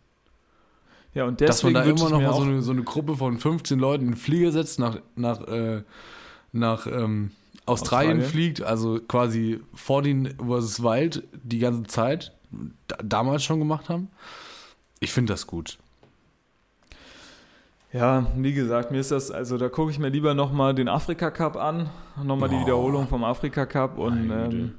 [1.13, 3.39] Ja, und dass man deswegen da immer noch mal so eine, so eine Gruppe von
[3.39, 5.83] 15 Leuten in den Flieger setzt nach, nach, äh,
[6.53, 7.31] nach ähm,
[7.67, 8.23] Australien, Australien.
[8.23, 10.83] fliegt, also quasi 14 vs.
[10.83, 12.33] Wild die ganze Zeit
[12.89, 14.09] da, damals schon gemacht haben.
[15.01, 15.79] Ich finde das gut.
[17.95, 21.31] Ja, wie gesagt, mir ist das, also da gucke ich mir lieber nochmal den Afrika
[21.31, 21.89] Cup an,
[22.23, 22.61] nochmal die Oh.
[22.63, 24.75] Wiederholung vom Afrika Cup und ähm,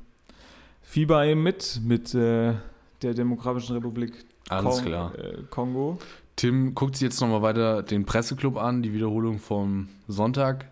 [0.82, 2.54] fieber eben mit, mit äh,
[3.02, 5.14] der Demokratischen Republik Alles Kong- klar.
[5.18, 5.98] Äh, Kongo.
[6.36, 10.66] Tim guckt sich jetzt nochmal weiter den Presseclub an, die Wiederholung vom Sonntag.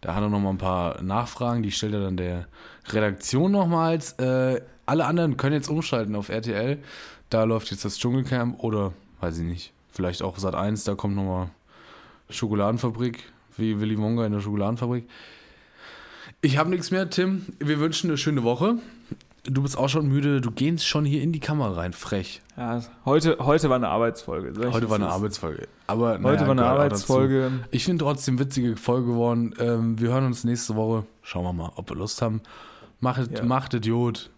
[0.00, 2.46] Da hat er nochmal ein paar Nachfragen, die stellt er dann der
[2.88, 4.12] Redaktion nochmals.
[4.12, 6.78] Äh, alle anderen können jetzt umschalten auf RTL.
[7.28, 11.14] Da läuft jetzt das Dschungelcamp oder, weiß ich nicht, vielleicht auch Sat 1, da kommt
[11.16, 11.50] nochmal
[12.30, 13.22] Schokoladenfabrik,
[13.56, 15.08] wie Willy Wonka in der Schokoladenfabrik.
[16.42, 17.46] Ich habe nichts mehr, Tim.
[17.58, 18.76] Wir wünschen eine schöne Woche.
[19.44, 22.42] Du bist auch schon müde, du gehst schon hier in die Kamera rein, frech.
[22.56, 24.52] Ja, heute, heute war eine Arbeitsfolge.
[24.72, 25.08] Heute war eine.
[25.08, 25.68] Arbeitsfolge.
[25.86, 27.52] Aber Heute naja, war eine Arbeitsfolge.
[27.70, 29.54] Ich finde trotzdem witzige Folge geworden.
[29.60, 31.04] Ähm, wir hören uns nächste Woche.
[31.22, 32.40] Schauen wir mal, ob wir Lust haben.
[32.98, 33.44] Macht, Ja.
[33.44, 34.30] macht Idiot.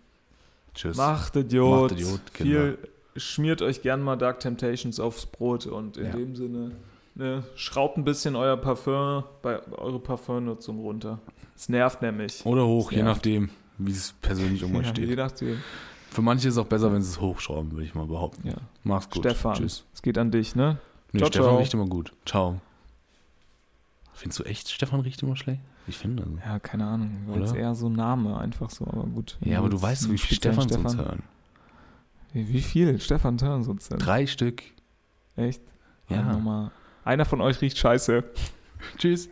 [0.74, 0.99] Tschüss.
[0.99, 1.91] Macht Idiot.
[1.93, 2.78] Macht Idiot, Viel,
[3.16, 6.12] schmiert euch gern mal Dark Temptations aufs Brot und in Ja.
[6.12, 6.72] dem Sinne,
[7.19, 11.19] ne, schraubt ein bisschen euer Parfum, bei eure Parfumnutzung runter.
[11.55, 12.45] Es nervt nämlich.
[12.47, 13.05] Oder hoch, je Ja.
[13.05, 15.19] nachdem, wie es persönlich um euch Ja, je steht.
[15.19, 15.59] nachdem.
[16.11, 18.49] Für manche ist es auch besser, wenn sie es hochschrauben, würde ich mal behaupten.
[18.49, 18.55] Ja.
[18.83, 19.23] Mach's gut.
[19.25, 19.85] Stefan, Tschüss.
[19.93, 20.79] es geht an dich, ne?
[21.12, 21.59] Nee, Ciao, Stefan ciao.
[21.59, 22.12] riecht immer gut.
[22.25, 22.61] Ciao.
[24.14, 25.61] Findest du echt, Stefan riecht immer schlecht?
[25.87, 26.23] Ich finde.
[26.25, 26.37] Also.
[26.45, 27.11] Ja, keine Ahnung.
[27.27, 27.61] War jetzt Oder?
[27.61, 29.39] eher so Name, einfach so, aber gut.
[29.41, 31.23] Ja, aber du weißt, wie viele Speziellen Stefans uns hören.
[32.33, 33.99] Wie, wie viel Stefan hören denn?
[33.99, 34.62] Drei Stück.
[35.37, 35.62] Echt?
[36.09, 36.23] Ja.
[36.23, 36.71] Nochmal.
[37.09, 38.23] Einer von euch riecht scheiße.
[38.99, 39.31] Tschüss.